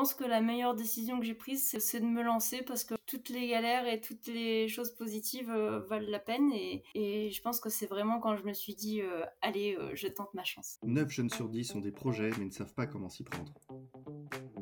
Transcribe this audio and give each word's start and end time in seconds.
Je 0.00 0.04
pense 0.04 0.14
que 0.14 0.22
la 0.22 0.40
meilleure 0.40 0.76
décision 0.76 1.18
que 1.18 1.26
j'ai 1.26 1.34
prise, 1.34 1.76
c'est 1.76 1.98
de 1.98 2.06
me 2.06 2.22
lancer 2.22 2.62
parce 2.62 2.84
que 2.84 2.94
toutes 3.04 3.30
les 3.30 3.48
galères 3.48 3.84
et 3.88 4.00
toutes 4.00 4.28
les 4.28 4.68
choses 4.68 4.94
positives 4.94 5.50
euh, 5.50 5.80
valent 5.80 6.08
la 6.08 6.20
peine. 6.20 6.52
Et, 6.52 7.30
je 7.32 7.42
pense 7.42 7.58
que 7.58 7.68
c'est 7.68 7.86
vraiment 7.86 8.20
quand 8.20 8.36
je 8.36 8.44
me 8.44 8.52
suis 8.52 8.76
dit, 8.76 9.02
euh, 9.02 9.24
allez, 9.42 9.74
euh, 9.76 9.90
je 9.94 10.06
tente 10.06 10.32
ma 10.34 10.44
chance. 10.44 10.78
9 10.84 11.10
jeunes 11.10 11.30
sur 11.30 11.48
10 11.48 11.74
ont 11.74 11.80
des 11.80 11.90
projets 11.90 12.30
mais 12.38 12.44
ne 12.44 12.52
savent 12.52 12.74
pas 12.74 12.86
comment 12.86 13.08
s'y 13.08 13.24
prendre. 13.24 13.52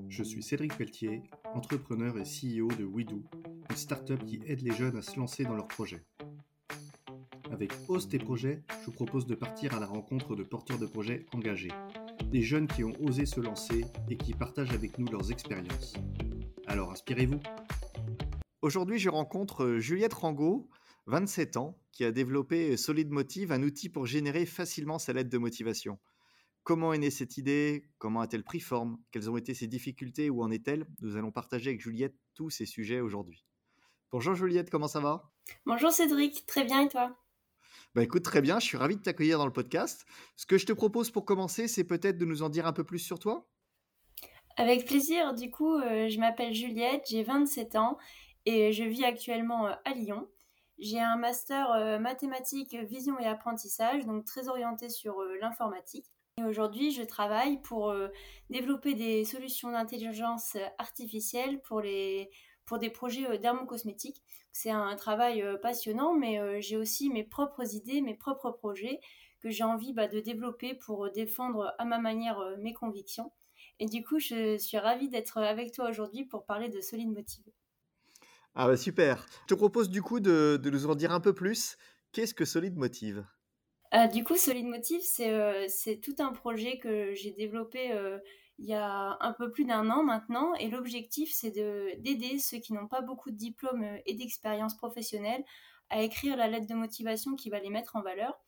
Je 0.09 0.22
suis 0.22 0.43
Cédric 0.43 0.75
Pelletier, 0.75 1.22
entrepreneur 1.53 2.16
et 2.16 2.23
CEO 2.23 2.68
de 2.68 2.87
WeDo, 2.91 3.23
une 3.68 3.77
start-up 3.77 4.25
qui 4.25 4.41
aide 4.46 4.62
les 4.62 4.73
jeunes 4.73 4.96
à 4.96 5.03
se 5.03 5.18
lancer 5.18 5.45
dans 5.45 5.55
leurs 5.55 5.68
projets. 5.68 6.03
Avec 7.53 7.73
Ose 7.89 8.09
tes 8.09 8.18
projets, 8.18 8.62
je 8.80 8.87
vous 8.87 8.93
propose 8.93 9.27
de 9.27 9.34
partir 9.34 9.75
à 9.75 9.80
la 9.80 9.87
rencontre 9.87 10.34
de 10.34 10.45
porteurs 10.45 10.79
de 10.79 10.87
projets 10.87 11.27
engagés 11.34 11.73
des 12.30 12.43
jeunes 12.43 12.66
qui 12.66 12.84
ont 12.84 12.93
osé 13.00 13.24
se 13.27 13.40
lancer 13.40 13.84
et 14.11 14.16
qui 14.16 14.32
partagent 14.32 14.72
avec 14.72 14.98
nous 14.98 15.06
leurs 15.06 15.30
expériences. 15.30 15.95
Alors 16.66 16.90
inspirez-vous. 16.90 17.40
Aujourd'hui, 18.62 18.98
je 18.98 19.08
rencontre 19.08 19.64
euh, 19.64 19.79
Juliette 19.79 20.14
Rango, 20.14 20.68
27 21.07 21.57
ans, 21.57 21.79
qui 21.93 22.04
a 22.04 22.11
développé 22.11 22.76
Solid 22.76 23.11
Motive, 23.11 23.53
un 23.53 23.62
outil 23.62 23.89
pour 23.89 24.07
générer 24.07 24.44
facilement 24.44 24.98
sa 24.98 25.12
lettre 25.12 25.31
de 25.31 25.39
motivation. 25.39 25.98
Comment 26.64 26.93
est 26.93 26.98
née 26.98 27.11
cette 27.11 27.36
idée? 27.39 27.84
Comment 27.98 28.22
a-t-elle 28.22 28.43
pris 28.43 28.58
forme? 28.58 28.98
Quelles 29.12 29.31
ont 29.31 29.36
été 29.36 29.54
ses 29.54 29.68
difficultés? 29.68 30.31
Où 30.31 30.43
en 30.43 30.50
est-elle? 30.50 30.86
Nous 31.00 31.17
allons 31.17 31.31
partager 31.31 31.70
avec 31.70 31.81
Juliette 31.81 32.17
tous 32.34 32.50
ces 32.50 32.67
sujets 32.67 33.00
aujourd'hui. 33.00 33.47
Bonjour 34.11 34.34
Juliette, 34.34 34.70
comment 34.70 34.89
ça 34.89 35.00
va? 35.00 35.31
Bonjour 35.64 35.92
Cédric, 35.92 36.45
très 36.47 36.64
bien 36.64 36.83
et 36.83 36.89
toi? 36.89 37.17
Bah 37.97 38.03
écoute, 38.03 38.25
très 38.25 38.42
bien, 38.42 38.61
je 38.61 38.67
suis 38.67 38.77
ravi 38.77 38.97
de 38.97 39.00
t'accueillir 39.00 39.39
dans 39.39 39.47
le 39.47 39.53
podcast. 39.53 40.05
Ce 40.37 40.45
que 40.45 40.59
je 40.59 40.67
te 40.67 40.75
propose 40.75 41.11
pour 41.11 41.25
commencer, 41.25 41.67
c'est 41.67 41.83
peut-être 41.83 42.19
de 42.19 42.27
nous 42.27 42.42
en 42.42 42.50
dire 42.50 42.67
un 42.67 42.75
peu 42.75 42.84
plus 42.84 42.98
sur 42.98 43.19
toi. 43.19 43.48
Avec 44.59 44.84
plaisir, 44.84 45.33
du 45.33 45.50
coup, 45.50 45.78
euh, 45.78 46.06
je 46.11 46.20
m'appelle 46.20 46.53
Juliette, 46.53 47.06
j'ai 47.09 47.23
27 47.23 47.75
ans 47.77 47.97
et 48.45 48.75
je 48.75 48.84
vis 48.84 49.03
actuellement 49.03 49.69
euh, 49.69 49.73
à 49.87 49.95
Lyon. 49.95 50.29
J'ai 50.79 51.01
un 51.01 51.17
master 51.17 51.73
euh, 51.73 51.98
mathématiques, 51.98 52.75
vision 52.75 53.19
et 53.19 53.25
apprentissage, 53.25 54.05
donc 54.05 54.27
très 54.27 54.48
orienté 54.48 54.91
sur 54.91 55.23
l'informatique. 55.41 56.05
Et 56.37 56.45
aujourd'hui, 56.45 56.91
je 56.91 57.03
travaille 57.03 57.63
pour 57.63 57.95
développer 58.51 58.92
des 58.92 59.25
solutions 59.25 59.73
d'intelligence 59.73 60.59
artificielle 60.77 61.63
pour 61.63 61.81
les 61.81 62.29
pour 62.67 62.78
des 62.78 62.91
projets 62.91 63.27
euh, 63.27 63.39
dermocosmétiques. 63.39 64.22
C'est 64.53 64.70
un 64.70 64.95
travail 64.97 65.42
euh, 65.42 65.56
passionnant, 65.56 66.14
mais 66.14 66.39
euh, 66.39 66.61
j'ai 66.61 66.77
aussi 66.77 67.08
mes 67.08 67.25
propres 67.25 67.75
idées, 67.75 68.03
mes 68.03 68.14
propres 68.14 68.50
projets 68.50 69.00
que 69.41 69.50
j'ai 69.50 69.64
envie 69.64 69.92
bah, 69.92 70.08
de 70.08 70.20
développer 70.20 70.75
pour 70.75 71.11
défendre 71.11 71.75
à 71.78 71.84
ma 71.84 71.98
manière 71.98 72.39
mes 72.58 72.75
convictions. 72.75 73.33
Et 73.78 73.86
du 73.86 74.03
coup, 74.03 74.19
je 74.19 74.56
suis 74.58 74.78
ravie 74.78 75.08
d'être 75.08 75.39
avec 75.39 75.73
toi 75.73 75.91
aujourd'hui 75.91 76.25
pour 76.25 76.45
parler 76.47 76.69
de 76.69 76.81
Solid 76.81 77.08
Motive. 77.08 77.45
Ah 78.55 78.67
bah 78.67 78.78
super. 78.78 79.27
Je 79.42 79.48
te 79.48 79.55
propose 79.55 79.91
du 79.91 80.01
coup 80.01 80.19
de, 80.19 80.58
nous 80.64 80.86
en 80.86 80.95
dire 80.95 81.12
un 81.12 81.20
peu 81.20 81.34
plus. 81.34 81.77
Qu'est-ce 82.12 82.33
que 82.33 82.47
Solid 82.47 82.75
Motive? 82.77 83.27
Du 84.14 84.25
coup, 84.25 84.36
Solid 84.36 84.67
Motive, 84.67 85.03
c'est 85.03 86.01
tout 86.03 86.17
un 86.19 86.33
projet 86.33 86.78
que 86.78 87.14
j'ai 87.14 87.33
développé 87.33 87.92
il 88.59 88.67
y 88.67 88.75
a 88.75 89.19
un 89.21 89.33
peu 89.33 89.51
plus 89.51 89.65
d'un 89.65 89.91
an 89.91 90.03
maintenant. 90.03 90.55
Et 90.55 90.69
l'objectif, 90.69 91.31
c'est 91.33 91.51
d'aider 91.51 92.39
ceux 92.39 92.59
qui 92.59 92.73
n'ont 92.73 92.89
pas 92.89 93.01
beaucoup 93.01 93.31
de 93.31 93.37
diplômes 93.37 93.85
euh, 93.85 93.98
et 94.07 94.15
d'expérience 94.15 94.77
professionnelle 94.77 95.45
à 95.91 96.03
écrire 96.03 96.37
la 96.37 96.48
lettre 96.48 96.67
de 96.67 96.75
motivation 96.75 97.37
qui 97.37 97.51
va 97.51 97.61
les 97.61 97.71
mettre 97.71 97.97
en 97.97 98.03
valeur. 98.03 98.39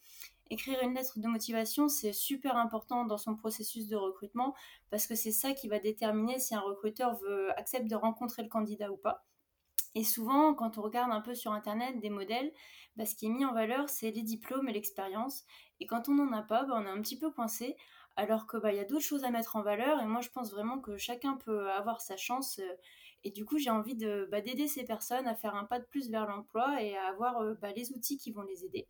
Écrire 0.50 0.80
une 0.82 0.94
lettre 0.94 1.18
de 1.18 1.28
motivation, 1.28 1.88
c'est 1.88 2.12
super 2.12 2.56
important 2.56 3.04
dans 3.04 3.18
son 3.18 3.36
processus 3.36 3.86
de 3.86 3.96
recrutement 3.96 4.54
parce 4.90 5.06
que 5.06 5.14
c'est 5.14 5.30
ça 5.30 5.52
qui 5.52 5.68
va 5.68 5.78
déterminer 5.78 6.38
si 6.38 6.54
un 6.54 6.60
recruteur 6.60 7.16
veut, 7.18 7.50
accepte 7.58 7.86
de 7.86 7.94
rencontrer 7.94 8.42
le 8.42 8.48
candidat 8.48 8.90
ou 8.90 8.96
pas. 8.96 9.26
Et 9.94 10.04
souvent, 10.04 10.54
quand 10.54 10.78
on 10.78 10.82
regarde 10.82 11.12
un 11.12 11.20
peu 11.20 11.34
sur 11.34 11.52
Internet 11.52 12.00
des 12.00 12.10
modèles, 12.10 12.52
bah, 12.96 13.04
ce 13.04 13.14
qui 13.14 13.26
est 13.26 13.30
mis 13.30 13.44
en 13.44 13.52
valeur, 13.52 13.88
c'est 13.88 14.10
les 14.10 14.22
diplômes 14.22 14.68
et 14.68 14.72
l'expérience. 14.72 15.44
Et 15.80 15.86
quand 15.86 16.08
on 16.08 16.14
n'en 16.14 16.32
a 16.32 16.42
pas, 16.42 16.64
bah, 16.64 16.74
on 16.76 16.86
est 16.86 16.90
un 16.90 17.00
petit 17.00 17.18
peu 17.18 17.30
coincé 17.30 17.76
alors 18.18 18.48
que 18.48 18.56
bah, 18.56 18.72
y 18.72 18.80
a 18.80 18.84
d'autres 18.84 19.04
choses 19.04 19.22
à 19.22 19.30
mettre 19.30 19.54
en 19.54 19.62
valeur 19.62 20.00
et 20.02 20.04
moi 20.04 20.20
je 20.20 20.28
pense 20.28 20.50
vraiment 20.50 20.80
que 20.80 20.98
chacun 20.98 21.36
peut 21.36 21.70
avoir 21.70 22.00
sa 22.00 22.16
chance 22.16 22.58
euh, 22.58 22.74
et 23.22 23.30
du 23.30 23.44
coup 23.44 23.58
j'ai 23.58 23.70
envie 23.70 23.94
de 23.94 24.28
bah, 24.30 24.40
d'aider 24.40 24.66
ces 24.66 24.84
personnes 24.84 25.28
à 25.28 25.36
faire 25.36 25.54
un 25.54 25.64
pas 25.64 25.78
de 25.78 25.84
plus 25.84 26.10
vers 26.10 26.26
l'emploi 26.26 26.82
et 26.82 26.96
à 26.96 27.06
avoir 27.06 27.40
euh, 27.40 27.54
bah, 27.54 27.70
les 27.76 27.92
outils 27.92 28.18
qui 28.18 28.32
vont 28.32 28.42
les 28.42 28.64
aider. 28.64 28.88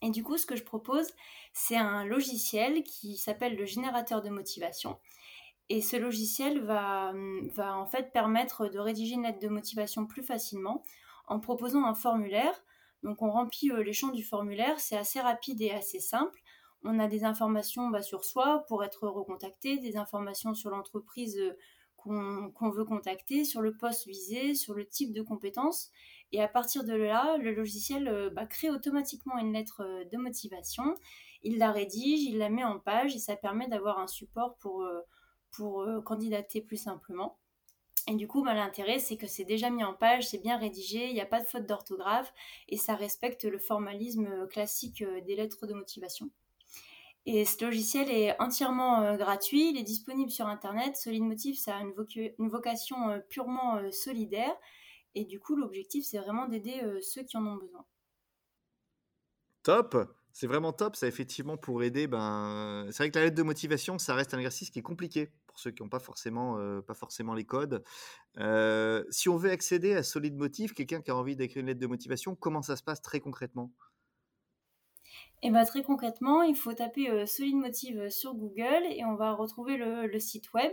Et 0.00 0.10
du 0.10 0.22
coup 0.22 0.38
ce 0.38 0.46
que 0.46 0.54
je 0.54 0.62
propose 0.62 1.08
c'est 1.52 1.76
un 1.76 2.04
logiciel 2.04 2.84
qui 2.84 3.16
s'appelle 3.16 3.56
le 3.56 3.64
générateur 3.64 4.22
de 4.22 4.30
motivation 4.30 4.96
et 5.68 5.82
ce 5.82 5.96
logiciel 5.96 6.60
va, 6.60 7.12
va 7.54 7.76
en 7.76 7.86
fait 7.86 8.12
permettre 8.12 8.68
de 8.68 8.78
rédiger 8.78 9.14
une 9.14 9.24
lettre 9.24 9.40
de 9.40 9.48
motivation 9.48 10.06
plus 10.06 10.22
facilement 10.22 10.84
en 11.26 11.40
proposant 11.40 11.84
un 11.84 11.94
formulaire. 11.94 12.54
Donc 13.02 13.22
on 13.22 13.30
remplit 13.30 13.72
euh, 13.72 13.82
les 13.82 13.92
champs 13.92 14.12
du 14.12 14.22
formulaire, 14.22 14.78
c'est 14.78 14.96
assez 14.96 15.20
rapide 15.20 15.60
et 15.62 15.72
assez 15.72 15.98
simple 15.98 16.41
on 16.84 16.98
a 16.98 17.08
des 17.08 17.24
informations 17.24 17.88
bah, 17.88 18.02
sur 18.02 18.24
soi 18.24 18.64
pour 18.68 18.84
être 18.84 19.06
recontacté, 19.08 19.78
des 19.78 19.96
informations 19.96 20.54
sur 20.54 20.70
l'entreprise 20.70 21.38
euh, 21.38 21.56
qu'on 21.96 22.70
veut 22.70 22.84
contacter, 22.84 23.44
sur 23.44 23.60
le 23.60 23.76
poste 23.76 24.08
visé, 24.08 24.54
sur 24.54 24.74
le 24.74 24.86
type 24.86 25.12
de 25.12 25.22
compétences. 25.22 25.90
Et 26.32 26.42
à 26.42 26.48
partir 26.48 26.82
de 26.84 26.94
là, 26.94 27.36
le 27.36 27.52
logiciel 27.52 28.08
euh, 28.08 28.30
bah, 28.30 28.46
crée 28.46 28.70
automatiquement 28.70 29.38
une 29.38 29.52
lettre 29.52 29.82
euh, 29.82 30.04
de 30.10 30.16
motivation. 30.16 30.94
Il 31.44 31.58
la 31.58 31.70
rédige, 31.70 32.22
il 32.22 32.38
la 32.38 32.50
met 32.50 32.64
en 32.64 32.78
page 32.80 33.14
et 33.14 33.20
ça 33.20 33.36
permet 33.36 33.68
d'avoir 33.68 33.98
un 33.98 34.06
support 34.06 34.56
pour, 34.58 34.86
candidater 36.04 36.60
plus 36.60 36.76
simplement. 36.76 37.38
Et 38.08 38.14
du 38.14 38.26
coup, 38.26 38.42
bah, 38.42 38.54
l'intérêt, 38.54 38.98
c'est 38.98 39.16
que 39.16 39.26
c'est 39.26 39.44
déjà 39.44 39.70
mis 39.70 39.84
en 39.84 39.94
page, 39.94 40.28
c'est 40.28 40.38
bien 40.38 40.56
rédigé, 40.56 41.08
il 41.08 41.14
n'y 41.14 41.20
a 41.20 41.26
pas 41.26 41.40
de 41.40 41.46
faute 41.46 41.66
d'orthographe 41.66 42.32
et 42.68 42.76
ça 42.76 42.94
respecte 42.94 43.44
le 43.44 43.58
formalisme 43.58 44.46
classique 44.48 45.04
des 45.26 45.36
lettres 45.36 45.66
de 45.66 45.74
motivation. 45.74 46.30
Et 47.24 47.44
ce 47.44 47.64
logiciel 47.64 48.10
est 48.10 48.40
entièrement 48.40 49.02
euh, 49.02 49.16
gratuit, 49.16 49.70
il 49.70 49.78
est 49.78 49.84
disponible 49.84 50.30
sur 50.30 50.46
Internet. 50.46 50.96
Solid 50.96 51.22
Motive, 51.22 51.56
ça 51.56 51.76
a 51.76 51.80
une, 51.80 52.48
vocation 52.48 53.10
euh, 53.10 53.20
purement 53.28 53.76
euh, 53.76 53.90
solidaire. 53.92 54.54
Et 55.14 55.24
du 55.24 55.38
coup, 55.38 55.54
l'objectif, 55.54 56.04
c'est 56.04 56.18
vraiment 56.18 56.48
d'aider 56.48 56.80
ceux 57.02 57.22
qui 57.22 57.36
en 57.36 57.46
ont 57.46 57.56
besoin. 57.56 57.84
Top 59.62 59.96
c'est 60.34 60.46
vraiment 60.46 60.72
top, 60.72 60.96
ça 60.96 61.06
effectivement 61.06 61.58
pour 61.58 61.82
aider. 61.82 62.06
Ben, 62.06 62.86
c'est 62.90 63.02
vrai 63.02 63.10
que 63.10 63.18
la 63.18 63.26
lettre 63.26 63.36
de 63.36 63.42
motivation, 63.42 63.98
ça 63.98 64.14
reste 64.14 64.32
un 64.32 64.38
exercice 64.38 64.70
qui 64.70 64.78
est 64.78 64.82
compliqué 64.82 65.30
pour 65.46 65.58
ceux 65.58 65.70
qui 65.72 65.82
n'ont 65.82 65.90
pas 65.90 65.98
forcément, 65.98 66.56
pas 66.80 66.94
forcément 66.94 67.34
les 67.34 67.44
codes. 67.44 67.84
si 69.10 69.28
on 69.28 69.36
veut 69.36 69.50
accéder 69.50 69.92
à 69.92 70.02
Solid 70.02 70.34
Motive, 70.34 70.72
quelqu'un 70.72 71.02
qui 71.02 71.10
a 71.10 71.16
envie 71.16 71.36
d'écrire 71.36 71.60
une 71.60 71.66
lettre 71.66 71.80
de 71.80 71.86
motivation, 71.86 72.34
comment 72.34 72.62
ça 72.62 72.76
se 72.76 72.82
passe 72.82 73.02
très 73.02 73.20
concrètement? 73.20 73.70
Et 75.42 75.50
bah, 75.50 75.64
très 75.64 75.82
concrètement, 75.82 76.42
il 76.42 76.54
faut 76.54 76.72
taper 76.72 77.10
euh, 77.10 77.26
Solid 77.26 77.56
Motive 77.56 77.98
euh, 77.98 78.10
sur 78.10 78.34
Google 78.34 78.84
et 78.88 79.04
on 79.04 79.16
va 79.16 79.32
retrouver 79.32 79.76
le, 79.76 80.18
site 80.20 80.52
web 80.52 80.72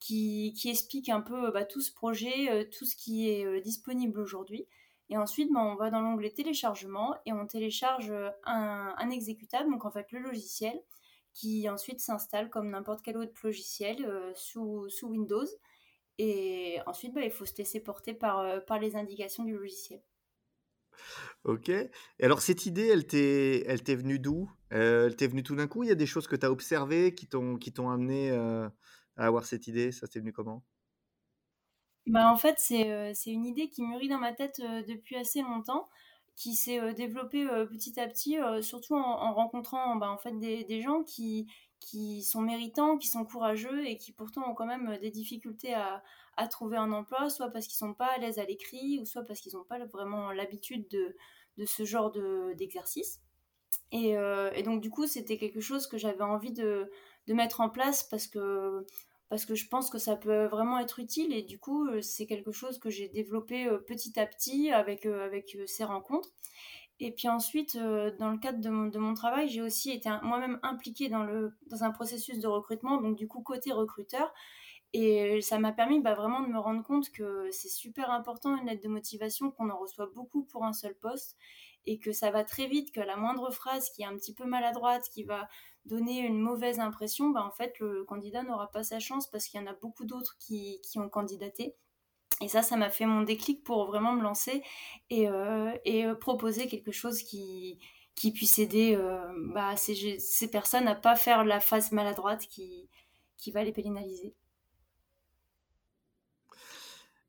qui, 0.00 0.52
explique 0.66 1.08
un 1.08 1.22
peu 1.22 1.50
bah, 1.50 1.64
tout 1.64 1.80
ce 1.80 1.92
projet, 1.92 2.50
euh, 2.50 2.64
tout 2.70 2.84
ce 2.84 2.94
qui 2.94 3.30
est 3.30 3.60
disponible 3.62 4.20
aujourd'hui. 4.20 4.66
Et 5.08 5.16
ensuite, 5.16 5.50
bah, 5.52 5.60
on 5.60 5.76
va 5.76 5.90
dans 5.90 6.02
l'onglet 6.02 6.30
téléchargement 6.30 7.14
et 7.24 7.32
on 7.32 7.46
télécharge 7.46 8.12
un, 8.44 9.10
exécutable, 9.10 9.70
donc 9.70 9.84
en 9.86 9.90
fait 9.90 10.10
le 10.12 10.20
logiciel, 10.20 10.78
qui 11.32 11.68
ensuite 11.70 12.00
s'installe 12.00 12.50
comme 12.50 12.70
n'importe 12.70 13.00
quel 13.02 13.16
autre 13.16 13.32
logiciel 13.42 14.06
sous, 14.34 14.88
Windows. 15.02 15.46
Et 16.18 16.78
ensuite, 16.86 17.14
il 17.16 17.30
faut 17.30 17.46
se 17.46 17.56
laisser 17.56 17.80
porter 17.80 18.14
par 18.14 18.78
les 18.80 18.96
indications 18.96 19.44
du 19.44 19.54
logiciel. 19.54 20.02
OK. 21.44 21.68
Et 21.68 21.90
alors 22.20 22.40
cette 22.40 22.66
idée, 22.66 22.86
elle 22.88 23.06
t'est 23.06 23.94
venue 23.94 24.18
d'où? 24.18 24.50
Euh, 24.72 25.06
elle 25.06 25.16
t'est 25.16 25.26
venue 25.26 25.42
tout 25.42 25.56
d'un 25.56 25.66
coup? 25.66 25.82
Il 25.82 25.88
y 25.88 25.92
a 25.92 25.96
des 25.96 26.06
choses 26.06 26.26
que 26.28 26.36
tu 26.36 26.46
as 26.46 26.50
observées 26.50 27.14
qui 27.14 27.26
t'ont 27.28 27.90
amené, 27.90 28.30
euh, 28.30 28.68
à 29.16 29.26
avoir 29.26 29.44
cette 29.44 29.66
idée? 29.66 29.92
Ça 29.92 30.06
t'est 30.08 30.20
venu 30.20 30.32
comment? 30.32 30.64
Bah, 32.06 32.30
en 32.32 32.36
fait, 32.36 32.56
c'est, 32.58 32.90
euh, 32.90 33.12
une 33.26 33.46
idée 33.46 33.68
qui 33.68 33.82
mûrit 33.82 34.08
dans 34.08 34.18
ma 34.18 34.32
tête, 34.32 34.60
depuis 34.60 35.16
assez 35.16 35.42
longtemps, 35.42 35.88
qui 36.36 36.54
s'est, 36.54 36.94
développée, 36.94 37.46
petit 37.70 38.00
à 38.00 38.08
petit, 38.08 38.38
surtout 38.62 38.94
en 38.96 39.32
rencontrant, 39.34 39.96
bah, 39.96 40.10
en 40.10 40.18
fait 40.18 40.32
des 40.38 40.64
des 40.64 40.80
gens 40.80 41.02
qui 41.04 41.46
qui 41.80 42.22
sont 42.22 42.40
méritants, 42.40 42.96
qui 42.96 43.08
sont 43.08 43.24
courageux 43.24 43.86
et 43.86 43.96
qui 43.96 44.12
pourtant 44.12 44.48
ont 44.50 44.54
quand 44.54 44.66
même 44.66 44.98
des 45.00 45.10
difficultés 45.10 45.74
à 45.74 46.02
à 46.36 46.48
trouver 46.48 46.76
un 46.76 46.92
emploi, 46.92 47.30
soit 47.30 47.50
parce 47.50 47.66
qu'ils 47.66 47.76
sont 47.76 47.94
pas 47.94 48.06
à 48.06 48.18
l'aise 48.18 48.38
à 48.38 48.44
l'écrit, 48.44 48.98
ou 49.00 49.04
soit 49.04 49.22
parce 49.22 49.40
qu'ils 49.40 49.54
n'ont 49.54 49.64
pas 49.64 49.78
vraiment 49.86 50.32
l'habitude 50.32 50.88
de, 50.88 51.16
de 51.58 51.64
ce 51.64 51.84
genre 51.84 52.12
d'exercice. 52.56 53.20
et, 53.92 54.16
euh, 54.16 54.50
et, 54.54 54.62
donc 54.62 54.80
du 54.80 54.90
coup, 54.90 55.06
c'était 55.06 55.38
quelque 55.38 55.60
chose 55.60 55.86
que 55.86 55.98
j'avais 55.98 56.22
envie 56.22 56.52
de, 56.52 56.90
de, 57.26 57.34
mettre 57.34 57.60
en 57.60 57.68
place 57.68 58.04
parce 58.04 58.26
que, 58.26 58.86
parce 59.28 59.44
que 59.46 59.54
je 59.54 59.68
pense 59.68 59.90
que 59.90 59.98
ça 59.98 60.16
peut 60.16 60.46
vraiment 60.46 60.78
être 60.78 60.98
utile. 60.98 61.32
Et 61.34 61.42
du 61.42 61.58
coup, 61.58 61.86
euh, 61.86 62.00
c'est 62.00 62.26
quelque 62.26 62.52
chose 62.52 62.78
que 62.78 62.90
j'ai 62.90 63.08
développé 63.08 63.66
euh, 63.66 63.78
petit 63.78 64.18
à 64.18 64.26
petit 64.26 64.70
avec, 64.70 65.06
avec 65.06 65.56
ces 65.66 65.84
rencontres. 65.84 66.30
Et 67.00 67.10
puis 67.12 67.28
ensuite, 67.28 67.76
dans 67.76 68.30
le 68.30 68.38
cadre 68.38 68.60
de 68.60 68.68
mon, 68.70 68.86
de 68.86 68.98
mon 68.98 69.14
travail, 69.14 69.48
j'ai 69.48 69.60
aussi 69.60 69.90
été 69.90 70.08
moi-même 70.22 70.60
impliquée 70.62 71.08
dans, 71.08 71.24
le, 71.24 71.52
dans 71.66 71.82
un 71.82 71.90
processus 71.90 72.38
de 72.38 72.46
recrutement, 72.46 73.00
donc 73.00 73.16
du 73.16 73.26
coup 73.26 73.42
côté 73.42 73.72
recruteur. 73.72 74.32
Et 74.94 75.40
ça 75.40 75.58
m'a 75.58 75.72
permis 75.72 76.00
bah, 76.00 76.14
vraiment 76.14 76.42
de 76.42 76.48
me 76.48 76.58
rendre 76.58 76.82
compte 76.82 77.10
que 77.10 77.48
c'est 77.50 77.68
super 77.68 78.10
important 78.10 78.56
une 78.56 78.66
lettre 78.66 78.82
de 78.82 78.88
motivation, 78.88 79.50
qu'on 79.50 79.70
en 79.70 79.78
reçoit 79.78 80.10
beaucoup 80.14 80.44
pour 80.44 80.64
un 80.64 80.74
seul 80.74 80.94
poste 80.94 81.36
et 81.86 81.98
que 81.98 82.12
ça 82.12 82.30
va 82.30 82.44
très 82.44 82.66
vite, 82.66 82.92
que 82.92 83.00
la 83.00 83.16
moindre 83.16 83.50
phrase 83.50 83.90
qui 83.90 84.02
est 84.02 84.06
un 84.06 84.16
petit 84.16 84.34
peu 84.34 84.44
maladroite, 84.44 85.08
qui 85.10 85.24
va 85.24 85.48
donner 85.86 86.20
une 86.20 86.38
mauvaise 86.38 86.78
impression, 86.78 87.30
bah, 87.30 87.44
en 87.44 87.50
fait 87.50 87.78
le 87.80 88.04
candidat 88.04 88.42
n'aura 88.42 88.70
pas 88.70 88.84
sa 88.84 89.00
chance 89.00 89.26
parce 89.28 89.46
qu'il 89.46 89.60
y 89.60 89.62
en 89.62 89.66
a 89.66 89.74
beaucoup 89.74 90.04
d'autres 90.04 90.36
qui, 90.38 90.80
qui 90.82 90.98
ont 90.98 91.08
candidaté. 91.08 91.74
Et 92.40 92.48
ça, 92.48 92.62
ça 92.62 92.76
m'a 92.76 92.90
fait 92.90 93.06
mon 93.06 93.22
déclic 93.22 93.62
pour 93.62 93.86
vraiment 93.86 94.12
me 94.14 94.22
lancer 94.22 94.62
et, 95.10 95.28
euh, 95.28 95.72
euh, 95.86 96.14
proposer 96.14 96.66
quelque 96.66 96.90
chose 96.90 97.22
qui, 97.22 97.78
qui 98.14 98.32
puisse 98.32 98.58
aider 98.58 98.94
euh, 98.96 99.20
bah, 99.54 99.76
ces, 99.76 100.18
ces, 100.18 100.50
personnes 100.50 100.88
à 100.88 100.94
pas 100.94 101.14
faire 101.14 101.44
la 101.44 101.60
phase 101.60 101.92
maladroite 101.92 102.46
qui, 102.48 102.88
qui 103.36 103.52
va 103.52 103.62
les 103.62 103.72
pénaliser. 103.72 104.34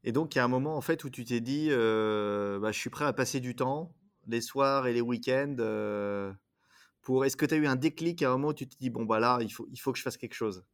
Et 0.04 0.12
donc, 0.12 0.36
il 0.36 0.38
y 0.38 0.42
a 0.42 0.44
un 0.44 0.50
moment 0.50 0.76
en 0.76 0.82
fait 0.82 1.04
où 1.04 1.10
tu 1.10 1.24
t'es 1.26 1.40
dit, 1.42 1.70
bah, 1.70 2.72
je 2.72 2.78
suis 2.78 2.90
prêt 2.90 3.06
à 3.06 3.14
passer 3.14 3.40
du 3.40 3.56
temps, 3.56 3.94
les 4.28 4.42
soirs 4.42 4.88
et 4.88 4.94
les 4.94 5.02
week-ends. 5.02 5.56
pour... 7.02 7.26
Est-ce 7.26 7.38
que 7.38 7.46
tu 7.46 7.56
as 7.56 7.58
eu 7.58 7.68
un 7.68 7.76
déclic 7.76 8.22
à 8.24 8.30
un 8.30 8.34
moment 8.34 8.50
où 8.50 8.54
tu 8.54 8.68
te 8.68 8.78
dis, 8.78 8.90
bon, 8.90 9.06
bah 9.06 9.20
là, 9.20 9.40
il 9.42 9.50
faut, 9.52 9.68
il 9.72 9.78
faut 9.78 9.92
que 9.92 9.98
je 9.98 10.04
fasse 10.04 10.18
quelque 10.18 10.36
chose? 10.36 10.66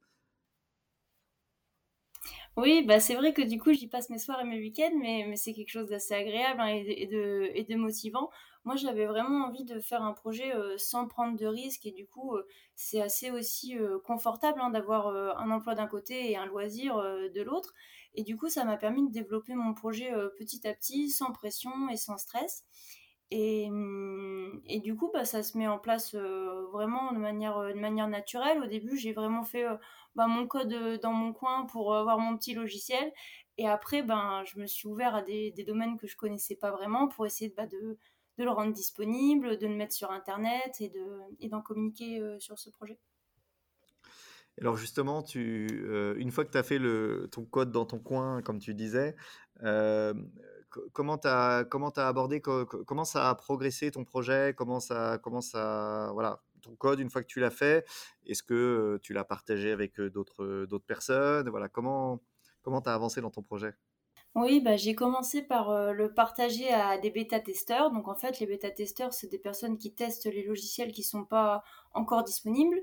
Oui, 2.57 2.83
bah 2.83 2.99
c'est 2.99 3.15
vrai 3.15 3.33
que 3.33 3.41
du 3.41 3.59
coup, 3.59 3.71
j'y 3.73 3.87
passe 3.87 4.09
mes 4.09 4.17
soirs 4.17 4.41
et 4.41 4.43
mes 4.43 4.59
week-ends, 4.59 4.91
mais, 4.99 5.25
mais 5.27 5.35
c'est 5.37 5.53
quelque 5.53 5.69
chose 5.69 5.87
d'assez 5.87 6.13
agréable 6.13 6.59
hein, 6.59 6.67
et, 6.67 7.07
de, 7.07 7.49
et, 7.53 7.63
de, 7.63 7.75
motivant. 7.75 8.29
Moi, 8.65 8.75
j'avais 8.75 9.05
vraiment 9.05 9.45
envie 9.45 9.63
de 9.63 9.79
faire 9.79 10.01
un 10.03 10.13
projet 10.13 10.51
sans 10.77 11.07
prendre 11.07 11.37
de 11.37 11.45
risques 11.45 11.85
et 11.85 11.91
du 11.91 12.05
coup, 12.05 12.35
c'est 12.75 13.01
assez 13.01 13.31
aussi 13.31 13.77
confortable 14.03 14.59
hein, 14.61 14.69
d'avoir 14.69 15.07
un 15.37 15.49
emploi 15.51 15.75
d'un 15.75 15.87
côté 15.87 16.31
et 16.31 16.37
un 16.37 16.45
loisir 16.45 16.97
de 16.97 17.41
l'autre. 17.41 17.73
Et 18.15 18.23
du 18.23 18.37
coup, 18.37 18.49
ça 18.49 18.65
m'a 18.65 18.77
permis 18.77 19.07
de 19.07 19.11
développer 19.11 19.55
mon 19.55 19.73
projet 19.73 20.11
petit 20.37 20.67
à 20.67 20.73
petit, 20.73 21.09
sans 21.09 21.31
pression 21.31 21.89
et 21.89 21.97
sans 21.97 22.17
stress. 22.17 22.65
Et, 23.31 23.69
mmh, 23.69 24.61
et, 24.65 24.79
du 24.79 24.95
coup, 24.95 25.11
bah, 25.13 25.25
ça 25.25 25.43
se 25.43 25.57
met 25.57 25.67
en 25.67 25.77
place 25.79 26.15
vraiment 26.15 27.11
de 27.13 27.19
manière, 27.19 27.59
de 27.59 27.79
manière 27.79 28.07
naturelle. 28.07 28.61
Au 28.63 28.67
début, 28.67 28.97
j'ai 28.97 29.13
vraiment 29.13 29.43
fait 29.43 29.65
bah, 30.15 30.27
mon 30.27 30.47
code 30.47 30.99
dans 31.01 31.13
mon 31.13 31.33
coin 31.33 31.65
pour 31.65 31.95
avoir 31.95 32.19
mon 32.19 32.37
petit 32.37 32.53
logiciel. 32.53 33.13
Et 33.57 33.67
après, 33.67 34.03
ben, 34.03 34.43
je 34.45 34.59
me 34.59 34.65
suis 34.65 34.87
ouvert 34.87 35.15
à 35.15 35.21
des, 35.21 35.51
des 35.51 35.63
domaines 35.63 35.97
que 35.97 36.07
je 36.07 36.17
connaissais 36.17 36.55
pas 36.55 36.71
vraiment 36.71 37.07
pour 37.07 37.25
essayer 37.25 37.53
bah, 37.55 37.67
de, 37.67 37.97
de, 38.37 38.43
le 38.43 38.51
rendre 38.51 38.73
disponible, 38.73 39.57
de 39.57 39.67
le 39.67 39.75
mettre 39.75 39.93
sur 39.93 40.11
Internet 40.11 40.77
et 40.79 40.89
d'en 41.49 41.59
et 41.59 41.63
communiquer 41.63 42.21
sur 42.39 42.57
ce 42.57 42.69
projet. 42.71 42.99
Alors 44.61 44.75
justement, 44.75 45.21
tu, 45.21 45.67
une 46.17 46.31
fois 46.31 46.45
que 46.45 46.51
tu 46.51 46.57
as 46.57 46.63
fait 46.63 46.79
ton 47.29 47.45
code 47.45 47.71
dans 47.71 47.85
ton 47.85 47.99
coin, 47.99 48.41
comme 48.41 48.59
tu 48.59 48.73
disais, 48.73 49.15
comment 50.93 51.17
tu 51.17 51.27
as, 51.27 51.65
as 51.65 52.07
abordé, 52.07 52.41
comment 52.41 53.05
ça 53.05 53.29
a 53.29 53.35
progressé 53.35 53.91
ton 53.91 54.03
projet, 54.03 54.53
comment 54.57 54.79
ça, 54.79 55.17
comment 55.23 55.41
ça, 55.41 56.11
voilà, 56.13 56.41
ton 56.61 56.75
code 56.75 56.99
une 56.99 57.09
fois 57.09 57.21
que 57.21 57.27
tu 57.27 57.39
l'as 57.39 57.51
fait, 57.51 57.85
est-ce 58.25 58.43
que 58.43 58.99
tu 59.01 59.13
l'as 59.13 59.23
partagé 59.23 59.71
avec 59.71 59.99
d'autres, 60.01 60.65
d'autres 60.65 60.85
personnes, 60.85 61.49
voilà, 61.49 61.69
comment, 61.69 62.21
comment 62.61 62.81
tu 62.81 62.89
as 62.89 62.93
avancé 62.93 63.21
dans 63.21 63.31
ton 63.31 63.41
projet? 63.41 63.73
Oui, 64.35 64.61
bah, 64.61 64.77
j'ai 64.77 64.93
commencé 64.93 65.41
par 65.41 65.91
le 65.91 66.13
partager 66.13 66.69
à 66.71 66.99
des 66.99 67.09
bêta-testeurs. 67.09 67.91
Donc 67.91 68.07
en 68.07 68.15
fait, 68.15 68.39
les 68.39 68.45
bêta-testeurs, 68.45 69.11
c'est 69.11 69.27
des 69.27 69.39
personnes 69.39 69.77
qui 69.77 69.93
testent 69.93 70.31
les 70.31 70.43
logiciels 70.43 70.91
qui 70.91 71.01
ne 71.01 71.05
sont 71.05 71.25
pas 71.25 71.63
encore 71.93 72.23
disponibles 72.23 72.79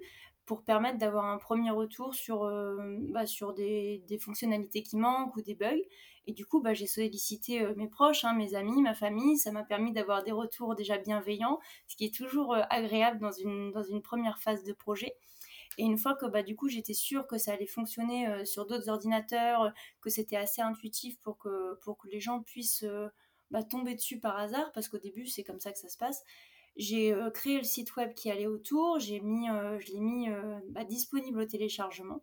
pour 0.47 0.63
permettre 0.63 0.99
d'avoir 0.99 1.27
un 1.27 1.39
premier 1.39 1.71
retour 1.73 2.15
sur, 2.15 2.45
euh, 2.45 2.77
bah, 3.11 3.27
sur 3.27 3.53
des, 3.53 4.05
des, 4.07 4.19
fonctionnalités 4.19 4.83
qui 4.83 4.97
manquent 4.97 5.37
ou 5.37 5.43
des 5.43 5.57
bugs. 5.57 5.83
Et 6.29 6.33
du 6.33 6.47
coup, 6.47 6.63
bah, 6.63 6.73
j'ai 6.73 6.87
sollicité 6.87 7.63
euh, 7.63 7.75
mes 7.77 7.89
proches, 7.89 8.25
hein, 8.25 8.33
mes 8.33 8.55
amis, 8.55 8.81
ma 8.81 8.95
famille. 8.95 9.37
Ça 9.39 9.51
m'a 9.51 9.65
permis 9.65 9.93
d'avoir 9.93 10.23
des 10.23 10.31
retours 10.31 10.77
déjà 10.77 10.99
bienveillants, 10.99 11.59
ce 11.89 11.97
qui 11.97 12.05
est 12.05 12.15
toujours 12.15 12.55
euh, 12.55 12.63
agréable 12.71 13.19
dans 13.19 13.33
une, 13.33 13.73
dans 13.73 13.83
une 13.83 14.03
première 14.03 14.39
phase 14.39 14.63
de 14.63 14.73
projet. 14.73 15.15
Et 15.79 15.83
une 15.83 15.99
fois 15.99 16.15
que 16.15 16.27
bah, 16.27 16.43
du 16.43 16.57
coup 16.57 16.69
j'étais 16.69 16.95
sûre 16.95 17.27
que 17.27 17.37
ça 17.37 17.53
allait 17.53 17.67
fonctionner 17.67 18.47
sur 18.47 18.67
d'autres 18.67 18.89
ordinateurs, 18.89 19.75
que 20.01 20.09
c'était 20.09 20.37
assez 20.37 20.63
intuitif 20.63 21.19
pour 21.21 21.37
que, 21.37 21.79
pour 21.83 21.99
que 21.99 22.09
les 22.09 22.19
gens 22.19 22.41
puissent 22.41 22.87
bah, 23.51 23.63
tomber 23.63 23.95
dessus 23.95 24.19
par 24.19 24.39
hasard, 24.39 24.73
parce 24.73 24.89
qu'au 24.89 24.97
début 24.97 25.27
c'est 25.27 25.45
comme 25.45 25.61
ça 25.61 25.73
que 25.73 25.79
ça 25.79 25.91
se 25.91 25.99
passe, 25.99 26.25
j'ai 26.77 27.13
euh, 27.13 27.31
créé 27.31 27.57
le 27.59 27.65
site 27.65 27.97
web 27.97 28.13
qui 28.15 28.31
allait 28.31 28.47
autour, 28.47 29.01
j'ai 29.01 29.21
mis, 29.21 29.49
euh, 29.49 29.79
je 29.81 29.93
l'ai 29.93 30.01
mis 30.01 30.29
euh, 30.29 30.59
bah, 30.69 30.85
disponible 30.85 31.41
au 31.41 31.47
téléchargement. 31.47 32.23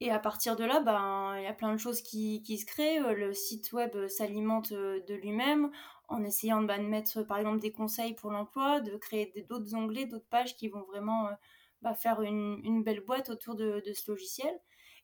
Et 0.00 0.10
à 0.10 0.18
partir 0.18 0.56
de 0.56 0.64
là, 0.64 0.80
ben, 0.80 1.34
il 1.36 1.44
y 1.44 1.46
a 1.46 1.52
plein 1.52 1.72
de 1.72 1.78
choses 1.78 2.00
qui, 2.02 2.42
qui 2.42 2.58
se 2.58 2.64
créent. 2.64 3.00
Le 3.14 3.34
site 3.34 3.72
web 3.72 4.08
s'alimente 4.08 4.72
de 4.72 5.14
lui-même 5.14 5.70
en 6.08 6.24
essayant 6.24 6.62
bah, 6.62 6.78
de 6.78 6.84
mettre 6.84 7.22
par 7.22 7.38
exemple 7.38 7.60
des 7.60 7.70
conseils 7.70 8.14
pour 8.14 8.30
l'emploi, 8.30 8.80
de 8.80 8.96
créer 8.96 9.32
d'autres 9.48 9.74
onglets, 9.74 10.06
d'autres 10.06 10.28
pages 10.30 10.56
qui 10.56 10.68
vont 10.68 10.84
vraiment 10.84 11.28
bah, 11.82 11.94
faire 11.94 12.22
une, 12.22 12.60
une, 12.64 12.82
belle 12.82 13.04
boîte 13.04 13.28
autour 13.28 13.56
de, 13.56 13.82
de, 13.86 13.92
ce 13.92 14.10
logiciel. 14.10 14.58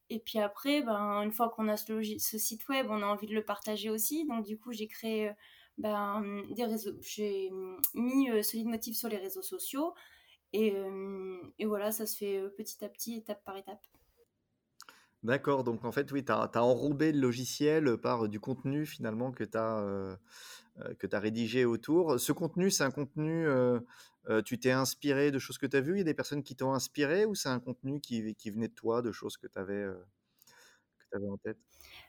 Et 0.09 0.19
puis 0.19 0.39
après, 0.39 0.81
ben, 0.83 1.23
une 1.23 1.33
fois 1.33 1.51
qu'on 1.51 1.69
a 1.69 1.77
ce, 1.77 2.03
ce, 2.19 2.39
site 2.39 2.67
web, 2.69 2.87
on 2.89 3.03
a 3.03 3.07
envie 3.07 3.27
de 3.27 3.35
le 3.35 3.45
partager 3.45 3.91
aussi. 3.91 4.27
Donc 4.27 4.47
du 4.47 4.59
coup, 4.59 4.73
j'ai 4.73 4.89
créé 4.89 5.31
ben, 5.79 6.43
des 6.55 6.65
réseaux. 6.65 6.97
J'ai 7.03 7.51
mis 7.95 8.31
euh, 8.31 8.43
Solid 8.43 8.95
sur 8.95 9.09
les 9.09 9.19
réseaux 9.19 9.43
sociaux. 9.43 9.95
Et, 10.53 10.73
euh, 10.75 11.39
et, 11.59 11.67
voilà, 11.67 11.93
ça 11.93 12.07
se 12.07 12.17
fait 12.17 12.39
euh, 12.39 12.49
petit 12.49 12.85
à 12.85 12.89
petit, 12.89 13.17
étape 13.17 13.45
par 13.45 13.57
étape. 13.57 13.85
D'accord, 15.23 15.65
donc 15.65 15.85
en 15.85 15.93
fait, 15.93 16.11
oui, 16.13 16.25
tu 16.25 16.33
as, 16.33 16.63
enrobé 16.63 17.13
le 17.13 17.21
logiciel 17.21 17.97
par 17.99 18.29
du 18.29 18.39
contenu 18.39 18.87
finalement 18.87 19.33
que 19.33 19.43
tu 19.43 19.59
as, 19.59 20.19
que 20.99 21.07
as 21.11 21.19
rédigé 21.19 21.65
autour. 21.65 22.21
Ce 22.21 22.31
contenu, 22.31 22.71
c'est 22.71 22.85
un 22.85 22.93
contenu, 22.93 23.49
tu 24.45 24.61
t'es 24.61 24.71
inspiré 24.71 25.33
de 25.33 25.41
choses 25.41 25.59
que 25.59 25.67
tu 25.67 25.77
as 25.77 25.81
vues? 25.81 25.95
Il 25.95 25.99
y 25.99 26.03
a 26.03 26.05
des 26.05 26.15
personnes 26.15 26.45
qui 26.45 26.55
t'ont 26.55 26.75
inspiré 26.75 27.25
ou 27.25 27.35
c'est 27.35 27.49
un 27.49 27.59
contenu 27.59 28.01
qui, 28.01 28.37
qui, 28.37 28.51
venait 28.51 28.69
de 28.69 28.75
toi, 28.75 29.03
de 29.03 29.11
choses 29.11 29.37
que 29.37 29.49
tu 29.49 29.59
avais, 29.59 29.85
avais 31.13 31.29
en 31.29 31.39
tête? 31.39 31.59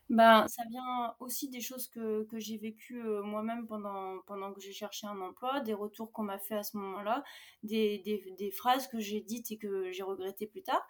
Ben, 0.09 0.47
ça 0.47 0.63
vient 0.69 1.15
aussi 1.19 1.49
des 1.49 1.59
choses 1.61 1.87
que, 1.89 2.23
que 2.23 2.39
j'ai 2.39 2.57
vécues 2.57 3.01
moi-même 3.23 3.67
pendant, 3.67 4.19
pendant 4.25 4.53
que 4.53 4.61
j'ai 4.61 4.71
cherché 4.71 5.05
un 5.07 5.19
emploi, 5.19 5.59
des 5.61 5.73
retours 5.73 6.11
qu'on 6.13 6.23
m'a 6.23 6.39
fait 6.39 6.55
à 6.55 6.63
ce 6.63 6.77
moment-là, 6.77 7.23
des, 7.63 7.99
des, 8.37 8.51
phrases 8.51 8.87
que 8.87 8.99
j'ai 8.99 9.19
dites 9.21 9.51
et 9.51 9.57
que 9.57 9.91
j'ai 9.91 10.03
regrettées 10.03 10.47
plus 10.47 10.63
tard. 10.63 10.85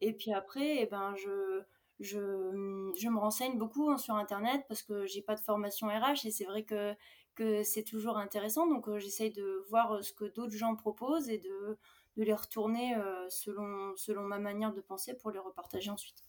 Et 0.00 0.14
puis 0.14 0.32
après, 0.32 0.82
eh 0.82 0.86
ben, 0.86 1.14
je, 1.16 1.62
je, 2.00 2.92
je 2.98 3.08
me 3.08 3.18
renseigne 3.18 3.58
beaucoup 3.58 3.90
hein, 3.90 3.98
sur 3.98 4.14
Internet 4.14 4.64
parce 4.68 4.82
que 4.82 5.06
j'ai 5.06 5.22
pas 5.22 5.34
de 5.34 5.40
formation 5.40 5.88
RH 5.88 6.26
et 6.26 6.30
c'est 6.30 6.44
vrai 6.44 6.64
que, 6.64 6.94
que 7.34 7.62
c'est 7.64 7.84
toujours 7.84 8.16
intéressant. 8.18 8.66
Donc 8.66 8.88
j'essaye 8.98 9.32
de 9.32 9.64
voir 9.68 10.02
ce 10.02 10.12
que 10.12 10.24
d'autres 10.24 10.56
gens 10.56 10.74
proposent 10.76 11.28
et 11.28 11.38
de, 11.38 11.78
de 12.16 12.22
les 12.24 12.34
retourner 12.34 12.96
selon, 13.28 13.94
selon 13.96 14.22
ma 14.22 14.38
manière 14.38 14.72
de 14.72 14.80
penser 14.80 15.14
pour 15.16 15.30
les 15.30 15.38
repartager 15.38 15.90
ensuite. 15.90 16.24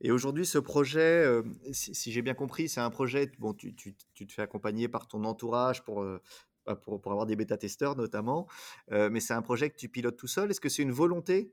Et 0.00 0.10
aujourd'hui, 0.10 0.46
ce 0.46 0.58
projet, 0.58 1.24
euh, 1.24 1.42
si, 1.72 2.12
j'ai 2.12 2.22
bien 2.22 2.34
compris, 2.34 2.68
c'est 2.68 2.80
un 2.80 2.90
projet, 2.90 3.30
bon, 3.38 3.54
tu, 3.54 3.74
te 3.74 4.32
fais 4.32 4.42
accompagner 4.42 4.88
par 4.88 5.08
ton 5.08 5.24
entourage 5.24 5.82
pour, 5.82 6.02
euh, 6.02 6.20
bah, 6.66 6.76
pour, 6.76 7.00
avoir 7.06 7.26
des 7.26 7.36
bêta-testeurs 7.36 7.96
notamment, 7.96 8.46
euh, 8.92 9.08
mais 9.10 9.20
c'est 9.20 9.34
un 9.34 9.42
projet 9.42 9.70
que 9.70 9.76
tu 9.76 9.88
pilotes 9.88 10.16
tout 10.16 10.26
seul. 10.26 10.50
Est-ce 10.50 10.60
que 10.60 10.68
c'est 10.68 10.82
une 10.82 10.92
volonté, 10.92 11.52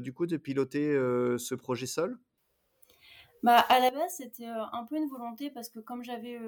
du 0.00 0.12
coup, 0.12 0.26
de 0.26 0.36
piloter 0.36 0.92
ce 1.38 1.54
projet 1.54 1.86
seul? 1.86 2.16
Bah, 3.42 3.58
À 3.58 3.80
la 3.80 3.90
base, 3.90 4.14
c'était 4.16 4.46
un 4.46 4.84
peu 4.84 4.96
une 4.96 5.08
volonté 5.08 5.50
parce 5.50 5.68
que 5.68 5.80
comme 5.80 6.04
j'avais 6.04 6.38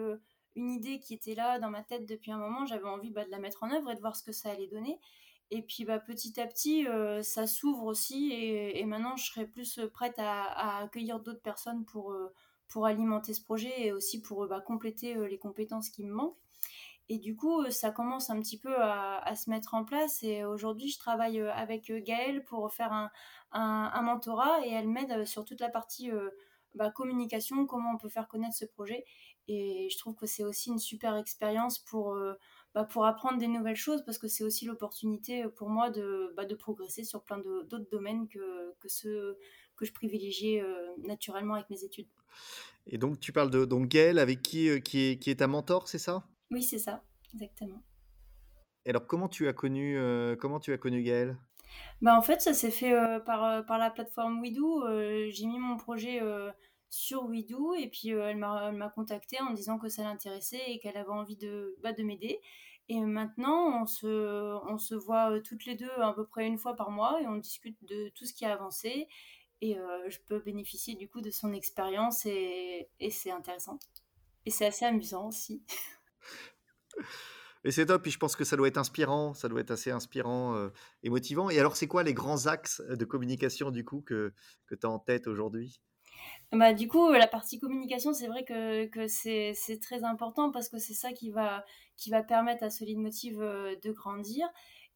une 0.57 0.71
idée 0.71 1.01
qui 1.01 1.15
était 1.15 1.35
là 1.35 1.59
dans 1.59 1.71
ma 1.71 1.83
tête 1.83 2.07
depuis 2.07 2.31
un 2.31 2.39
moment, 2.39 2.65
j'avais 2.65 2.89
envie 2.89 3.11
bah, 3.11 3.25
de 3.25 3.31
la 3.31 3.39
mettre 3.39 3.65
en 3.65 3.73
œuvre 3.73 3.91
et 3.91 3.97
de 3.97 4.01
voir 4.01 4.15
ce 4.15 4.23
que 4.23 4.33
ça 4.33 4.51
allait 4.51 4.69
donner. 4.69 5.01
Et 5.51 5.63
puis 5.63 5.85
bah, 5.85 5.99
petit 5.99 6.41
à 6.41 6.47
petit, 6.47 6.87
euh, 6.87 7.23
ça 7.23 7.47
s'ouvre 7.47 7.85
aussi 7.85 8.33
et, 8.33 8.85
maintenant 8.87 9.17
je 9.17 9.27
serai 9.27 9.47
plus 9.47 9.81
prête 9.93 10.19
à, 10.19 10.79
accueillir 10.83 11.21
d'autres 11.21 11.43
personnes 11.43 11.85
pour, 11.85 12.13
euh, 12.13 12.33
pour 12.69 12.87
alimenter 12.87 13.35
ce 13.35 13.43
projet 13.43 13.73
et 13.87 13.93
aussi 13.93 14.21
pour 14.21 14.47
bah, 14.47 14.61
compléter 14.61 15.17
euh, 15.17 15.29
les 15.29 15.39
compétences 15.39 15.91
qui 15.91 16.05
me 16.05 16.13
manquent. 16.13 16.37
Et 17.11 17.19
du 17.19 17.37
coup, 17.37 17.71
ça 17.71 17.91
commence 17.91 18.31
un 18.31 18.41
petit 18.41 18.59
peu 18.59 18.75
à, 18.81 19.37
se 19.37 19.51
mettre 19.51 19.75
en 19.75 19.85
place. 19.85 20.23
Et 20.23 20.43
aujourd'hui, 20.43 20.89
je 20.89 20.99
travaille 20.99 21.39
avec 21.39 21.93
Gaëlle 21.93 22.43
pour 22.45 22.73
faire 22.73 22.95
un, 22.95 23.11
un, 23.53 24.01
mentorat 24.01 24.67
et 24.67 24.71
elle 24.71 24.89
m'aide 24.89 25.27
sur 25.27 25.45
toute 25.45 25.61
la 25.61 25.69
partie 25.69 26.11
bah, 26.75 26.91
communication, 26.91 27.67
comment 27.67 27.93
on 27.93 27.99
peut 27.99 28.09
faire 28.09 28.27
connaître 28.27 28.57
ce 28.57 28.65
projet. 28.65 29.05
Et 29.49 29.89
je 29.93 29.99
trouve 29.99 30.15
que 30.15 30.25
c'est 30.25 30.45
aussi 30.45 30.71
une 30.71 30.79
super 30.79 31.17
expérience 31.17 31.79
pour 31.79 32.17
bah, 32.75 32.85
pour 32.85 33.07
apprendre 33.07 33.39
des 33.39 33.47
nouvelles 33.47 33.77
choses 33.77 34.05
parce 34.05 34.19
que 34.19 34.27
c'est 34.27 34.43
aussi 34.43 34.67
l'opportunité 34.67 35.45
pour 35.57 35.69
moi 35.71 35.91
de, 35.91 36.33
bah, 36.37 36.45
de 36.45 36.55
progresser 36.57 37.05
sur 37.05 37.23
plein 37.23 37.39
d'autres 37.39 37.89
domaines 37.91 38.27
que, 38.29 38.75
que 38.81 38.89
ceux 38.89 39.39
que 39.77 39.85
je 39.85 39.93
privilégiais 39.93 40.61
euh, 40.61 40.95
naturellement 40.99 41.55
avec 41.55 41.71
mes 41.71 41.85
études. 41.85 42.09
Et 42.87 42.99
donc 42.99 43.21
tu 43.21 43.33
parles 43.33 43.51
de 43.51 43.65
donc 43.65 43.89
Gaëlle 43.89 44.19
avec 44.19 44.43
qui, 44.43 44.69
euh, 44.69 44.81
qui, 44.81 45.11
est, 45.11 45.19
qui 45.19 45.31
est 45.31 45.37
ta 45.37 45.47
mentor, 45.47 45.89
c'est 45.89 45.99
ça? 45.99 46.25
Oui, 46.51 46.63
c'est 46.63 46.79
ça, 46.79 47.03
exactement. 47.33 47.83
Et 48.85 48.91
alors 48.91 49.07
comment 49.07 49.29
tu 49.29 49.49
as 49.49 49.53
connu, 49.53 49.97
euh, 49.97 50.37
comment 50.37 50.61
tu 50.61 50.73
as 50.73 50.79
connu 50.79 51.03
Gaëlle? 51.03 51.37
Bah, 52.03 52.17
en 52.17 52.23
fait, 52.23 52.41
ça 52.41 52.53
s'est 52.55 52.71
fait, 52.71 52.95
par, 53.25 53.65
par 53.67 53.79
la 53.79 53.91
plateforme 53.91 54.41
WeDo, 54.43 54.85
j'ai 55.31 55.47
mis 55.47 55.59
mon 55.59 55.77
projet, 55.77 56.21
sur 56.95 57.25
WeDo 57.29 57.75
et 57.75 57.89
puis, 57.89 58.13
heu, 58.13 58.21
elle 58.23 58.37
m'a 58.39 58.91
contactée 58.95 59.41
en 59.41 59.53
disant 59.53 59.79
que 59.79 59.89
ça 59.89 60.03
l'intéressait 60.05 60.63
et 60.69 60.79
qu'elle 60.79 60.97
avait 60.97 61.09
envie 61.11 61.37
de, 61.37 61.77
bah, 61.83 61.93
de 61.93 62.03
m'aider 62.03 62.41
et 62.89 63.01
maintenant 63.01 63.83
on 63.83 63.87
se 63.87 64.07
on 64.71 64.79
se 64.79 64.95
voit, 64.95 65.31
heu, 65.33 65.43
toutes 65.43 65.65
les 65.67 65.75
2 65.77 65.91
à 66.01 66.13
peu 66.15 66.27
près 66.27 66.47
une 66.47 66.59
fois 66.59 66.77
par 66.77 66.91
mois 66.91 67.21
et 67.23 67.27
on 67.27 67.37
discute 67.37 67.79
de 67.85 68.11
tout 68.11 68.27
ce 68.27 68.35
qui 68.35 68.45
a 68.45 68.53
avancé 68.53 69.09
et 69.63 69.79
heu, 69.79 70.09
je 70.11 70.19
peux 70.27 70.41
bénéficier 70.41 70.95
du 70.97 71.09
coup 71.09 71.21
de 71.23 71.31
son 71.31 71.53
expérience 71.55 72.27
et 72.27 72.89
et 73.01 73.11
c'est 73.11 73.31
intéressant 73.33 73.79
et 74.47 74.51
c'est 74.51 74.67
assez 74.67 74.85
amusant 74.87 75.29
aussi. 75.29 75.65
Et 77.65 77.71
c'est 77.71 77.87
top, 77.87 78.03
puis 78.03 78.11
je 78.11 78.19
pense 78.19 78.37
que 78.37 78.45
ça 78.45 78.57
doit 78.57 78.69
être 78.69 78.77
inspirant, 78.79 79.35
ça 79.35 79.49
doit 79.49 79.61
être 79.61 79.71
assez 79.71 79.91
inspirant, 79.91 80.69
et 81.03 81.11
motivant 81.11 81.51
et 81.51 81.59
alors 81.59 81.77
c'est 81.77 81.87
quoi 81.89 82.03
les 82.03 82.15
grands 82.15 82.47
axes 82.47 82.83
de 82.89 83.05
communication 83.05 83.71
du 83.71 83.85
coup 83.85 84.03
que 84.03 84.33
que 84.67 84.75
tu 84.75 84.87
as 84.87 84.91
en 84.91 84.99
tête 84.99 85.27
aujourd'hui? 85.27 85.81
Bah, 86.53 86.73
du 86.73 86.87
coup, 86.89 87.11
la 87.13 87.27
partie 87.27 87.59
communication, 87.59 88.13
c'est 88.13 88.29
vrai 88.29 88.45
que 88.45 88.87
que 88.87 89.09
c'est 89.09 89.55
très 89.83 90.05
important 90.05 90.51
parce 90.53 90.69
que 90.69 90.79
c'est 90.79 90.95
ça 90.95 91.13
qui 91.13 91.31
va 91.31 91.65
qui 91.97 92.11
va 92.11 92.23
permettre 92.23 92.65
à 92.65 92.71
Solid 92.71 92.99
Motive, 92.99 93.41
heu, 93.43 93.77
de 93.83 93.93
grandir. 93.93 94.47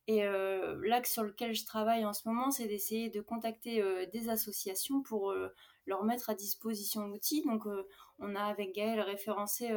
Et 0.06 0.24
heu, 0.24 0.80
l'axe 0.84 1.12
sur 1.12 1.22
lequel 1.24 1.54
je 1.54 1.64
travaille 1.66 2.04
en 2.06 2.12
ce 2.14 2.28
moment, 2.28 2.50
c'est 2.50 2.66
d'essayer 2.68 3.10
de 3.10 3.20
contacter, 3.20 3.82
heu, 3.82 4.06
des 4.08 4.28
associations 4.30 5.02
pour, 5.02 5.34
leur 5.86 6.04
mettre 6.04 6.30
à 6.30 6.34
disposition 6.34 7.06
l'outil. 7.08 7.42
Donc, 7.44 7.64
on 8.18 8.34
a 8.36 8.42
avec 8.44 8.74
Gaëlle 8.74 9.00
référencé, 9.00 9.70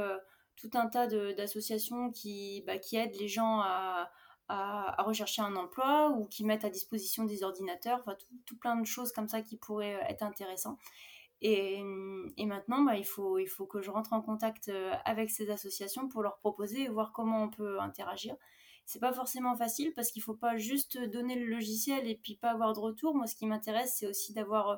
tout 0.58 0.70
un 0.75 0.88
tas 0.88 1.08
d'associations 1.08 2.12
qui, 2.12 2.63
bah, 2.67 2.77
qui 2.77 2.98
aident 2.98 3.15
les 3.20 3.27
gens 3.27 3.60
à 3.62 4.12
à 4.53 5.01
rechercher 5.03 5.41
un 5.41 5.55
emploi 5.55 6.10
ou 6.10 6.25
qui 6.27 6.43
mettent 6.43 6.65
à 6.65 6.70
disposition 6.70 7.24
des 7.24 7.41
ordinateurs, 7.43 8.00
enfin 8.00 8.15
tout 8.15 8.27
tout 8.46 8.58
plein 8.58 8.75
de 8.75 8.86
choses 8.86 9.13
comme 9.13 9.29
ça 9.29 9.41
qui 9.41 9.55
pourraient, 9.58 9.98
être 10.10 10.24
intéressants 10.24 10.77
et, 11.41 11.81
maintenant, 12.45 12.83
bah, 12.83 12.98
il, 12.98 13.05
faut, 13.05 13.65
que 13.65 13.81
je 13.81 13.89
rentre 13.89 14.13
en 14.13 14.21
contact 14.21 14.69
euh, 14.69 14.93
avec 15.05 15.31
ces 15.31 15.50
associations 15.50 16.07
pour 16.07 16.21
leur 16.21 16.38
proposer 16.38 16.83
et 16.83 16.89
voir 16.89 17.12
comment 17.13 17.43
on 17.43 17.50
peut 17.50 17.79
interagir. 17.79 18.36
C'est 18.86 19.00
pas 19.00 19.13
forcément 19.13 19.55
facile 19.55 19.93
parce 19.95 20.12
qu'il 20.12 20.21
faut 20.21 20.36
pas 20.36 20.57
juste 20.57 21.00
donner 21.00 21.36
le 21.36 21.45
logiciel 21.45 22.07
et 22.07 22.15
puis 22.15 22.36
pas 22.36 22.51
avoir 22.51 22.74
de 22.74 22.79
retour. 22.79 23.15
Moi, 23.15 23.25
ce 23.25 23.36
qui 23.36 23.48
m'intéresse, 23.48 23.95
c'est 23.98 24.07
aussi 24.07 24.33
d'avoir, 24.33 24.69
euh, 24.69 24.75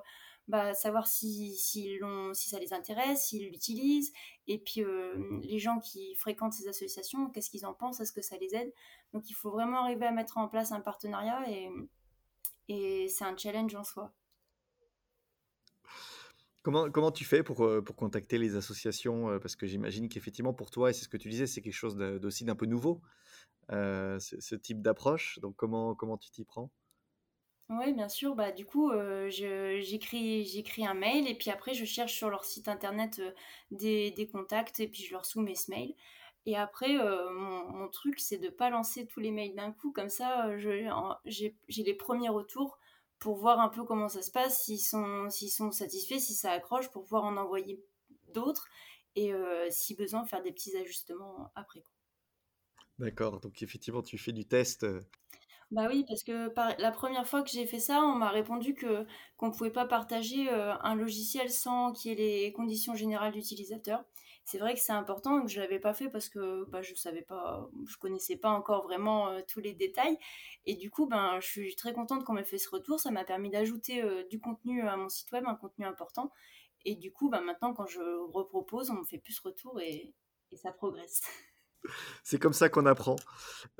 bah, 0.47 0.73
savoir 0.73 1.07
si, 1.07 1.57
ça 2.33 2.59
les 2.59 2.73
intéresse, 2.73 3.27
s'ils 3.27 3.49
l'utilisent, 3.49 4.13
et 4.47 4.59
puis 4.59 4.83
euh, 4.83 5.39
les 5.43 5.59
gens 5.59 5.79
qui 5.79 6.15
fréquentent 6.15 6.53
ces 6.53 6.67
associations, 6.69 7.29
qu'est-ce 7.29 7.49
qu'ils 7.49 7.65
en 7.65 7.73
pensent, 7.73 7.99
est-ce 7.99 8.13
que 8.13 8.21
ça 8.21 8.37
les 8.37 8.55
aide? 8.55 8.73
Donc, 9.13 9.29
il 9.29 9.33
faut 9.33 9.51
vraiment 9.51 9.79
arriver 9.79 10.05
à 10.05 10.11
mettre 10.11 10.37
en 10.37 10.47
place 10.47 10.71
un 10.71 10.81
partenariat 10.81 11.43
et 12.69 13.07
c'est 13.09 13.25
un 13.25 13.35
challenge 13.35 13.75
en 13.75 13.83
soi. 13.83 14.13
Comment, 16.63 16.89
comment 16.89 17.11
tu 17.11 17.25
fais 17.25 17.43
pour, 17.43 17.69
pour 17.85 17.95
contacter 17.95 18.37
les 18.37 18.55
associations 18.55 19.37
Parce 19.39 19.55
que 19.55 19.67
j'imagine 19.67 20.07
qu'effectivement, 20.07 20.53
pour 20.53 20.71
toi, 20.71 20.89
et 20.89 20.93
c'est 20.93 21.03
ce 21.03 21.09
que 21.09 21.17
tu 21.17 21.29
disais, 21.29 21.45
c'est 21.45 21.61
quelque 21.61 21.73
chose 21.73 21.97
d'aussi 21.97 22.45
d'un 22.45 22.55
peu 22.55 22.65
nouveau, 22.65 23.01
ce, 23.69 24.17
ce, 24.39 24.55
type 24.55 24.81
d'approche. 24.81 25.39
Donc, 25.39 25.57
comment, 25.57 25.93
comment 25.93 26.17
tu 26.17 26.31
t'y 26.31 26.45
prends? 26.45 26.71
Oui, 27.69 27.93
bien 27.93 28.09
sûr. 28.09 28.35
Bah, 28.35 28.51
du 28.51 28.65
coup, 28.65 28.91
j'écris 29.29 30.85
un 30.85 30.93
mail 30.93 31.27
et 31.27 31.35
puis 31.35 31.49
après, 31.49 31.73
je 31.73 31.85
cherche 31.85 32.13
sur 32.13 32.29
leur 32.29 32.43
site 32.43 32.67
internet 32.67 33.21
des, 33.71 34.11
des, 34.11 34.27
contacts 34.27 34.79
et 34.79 34.87
puis 34.87 35.03
je 35.03 35.11
leur 35.11 35.25
soumets 35.25 35.55
ce 35.55 35.71
mail. 35.71 35.95
Et 36.45 36.57
après, 36.57 36.97
mon, 36.97 37.69
mon, 37.71 37.87
truc, 37.87 38.19
c'est 38.19 38.37
de 38.37 38.45
ne 38.45 38.51
pas 38.51 38.69
lancer 38.69 39.05
tous 39.05 39.21
les 39.21 39.31
mails 39.31 39.55
d'un 39.55 39.71
coup. 39.71 39.91
Comme 39.91 40.09
ça, 40.09 40.57
j'ai 40.57 40.83
les 41.77 41.93
premiers 41.93 42.29
retours 42.29 42.79
pour 43.23 43.37
voir 43.37 43.61
un 43.61 43.69
peu 43.69 43.85
comment 43.85 44.09
ça 44.09 44.21
se 44.21 44.29
passe, 44.29 44.65
s'ils 44.65 44.81
sont, 44.81 45.29
s'ils 45.29 45.49
sont 45.49 45.71
satisfaits, 45.71 46.19
si 46.19 46.33
ça 46.33 46.51
accroche, 46.51 46.91
pour 46.91 47.03
pouvoir 47.03 47.23
en 47.23 47.37
envoyer 47.37 47.81
d'autres 48.33 48.67
et 49.15 49.33
euh, 49.33 49.69
si 49.71 49.95
besoin 49.95 50.25
faire 50.25 50.43
des 50.43 50.51
petits 50.51 50.75
ajustements 50.75 51.49
après. 51.55 51.85
D'accord, 52.99 53.39
donc 53.39 53.61
effectivement 53.61 54.01
tu 54.01 54.17
fais 54.17 54.33
du 54.33 54.45
test. 54.45 54.83
Euh. 54.83 54.99
Bah 55.71 55.87
oui, 55.89 56.03
parce 56.05 56.23
que 56.23 56.49
par... 56.49 56.77
la 56.77 56.91
première 56.91 57.25
fois 57.25 57.43
que 57.43 57.49
j'ai 57.49 57.65
fait 57.65 57.79
ça, 57.79 58.01
on 58.01 58.15
m'a 58.15 58.29
répondu 58.29 58.73
que 58.73 59.05
qu'on 59.37 59.51
pouvait 59.51 59.71
pas 59.71 59.85
partager 59.85 60.49
euh, 60.49 60.73
un 60.81 60.95
logiciel 60.95 61.49
sans 61.49 61.93
qu'il 61.93 62.11
y 62.11 62.13
ait 62.13 62.17
les 62.17 62.51
conditions 62.51 62.93
générales 62.93 63.31
d'utilisateur 63.31 64.03
c'est 64.45 64.57
vrai 64.57 64.73
que 64.73 64.79
c'est 64.79 64.91
important 64.91 65.41
que 65.41 65.47
je 65.49 65.59
l'avais 65.59 65.79
pas 65.79 65.93
fait 65.93 66.09
parce 66.09 66.29
que 66.29 66.65
bah, 66.69 66.81
je 66.81 66.93
savais 66.95 67.21
pas, 67.21 67.69
je 67.87 67.97
connaissais 67.97 68.35
pas 68.35 68.49
encore 68.49 68.83
vraiment 68.83 69.29
euh, 69.29 69.41
tous 69.47 69.61
les 69.61 69.73
détails. 69.73 70.17
Et 70.65 70.75
du 70.75 70.91
coup, 70.91 71.07
ben, 71.07 71.39
je 71.39 71.47
suis 71.47 71.75
très 71.75 71.93
contente 71.93 72.25
qu'on 72.25 72.33
m'ait 72.33 72.43
fait 72.43 72.57
ce 72.57 72.69
retour. 72.69 72.99
Ça 72.99 73.11
m'a 73.11 73.23
permis 73.23 73.49
d'ajouter 73.49 74.03
euh, 74.03 74.23
du 74.29 74.39
contenu 74.39 74.81
à 74.87 74.97
mon 74.97 75.09
site 75.09 75.31
web, 75.31 75.45
un 75.47 75.55
contenu 75.55 75.85
important. 75.85 76.31
Et 76.85 76.95
du 76.95 77.11
coup, 77.11 77.29
ben, 77.29 77.41
maintenant, 77.41 77.73
quand 77.73 77.87
je 77.87 78.01
repropose, 78.01 78.89
on 78.89 78.95
me 78.95 79.05
fait 79.05 79.17
plus 79.17 79.33
ce 79.33 79.41
retour 79.41 79.79
et, 79.79 80.13
et 80.51 80.57
ça 80.57 80.71
progresse. 80.71 81.21
C'est 82.23 82.39
comme 82.39 82.53
ça 82.53 82.69
qu'on 82.69 82.85
apprend. 82.85 83.15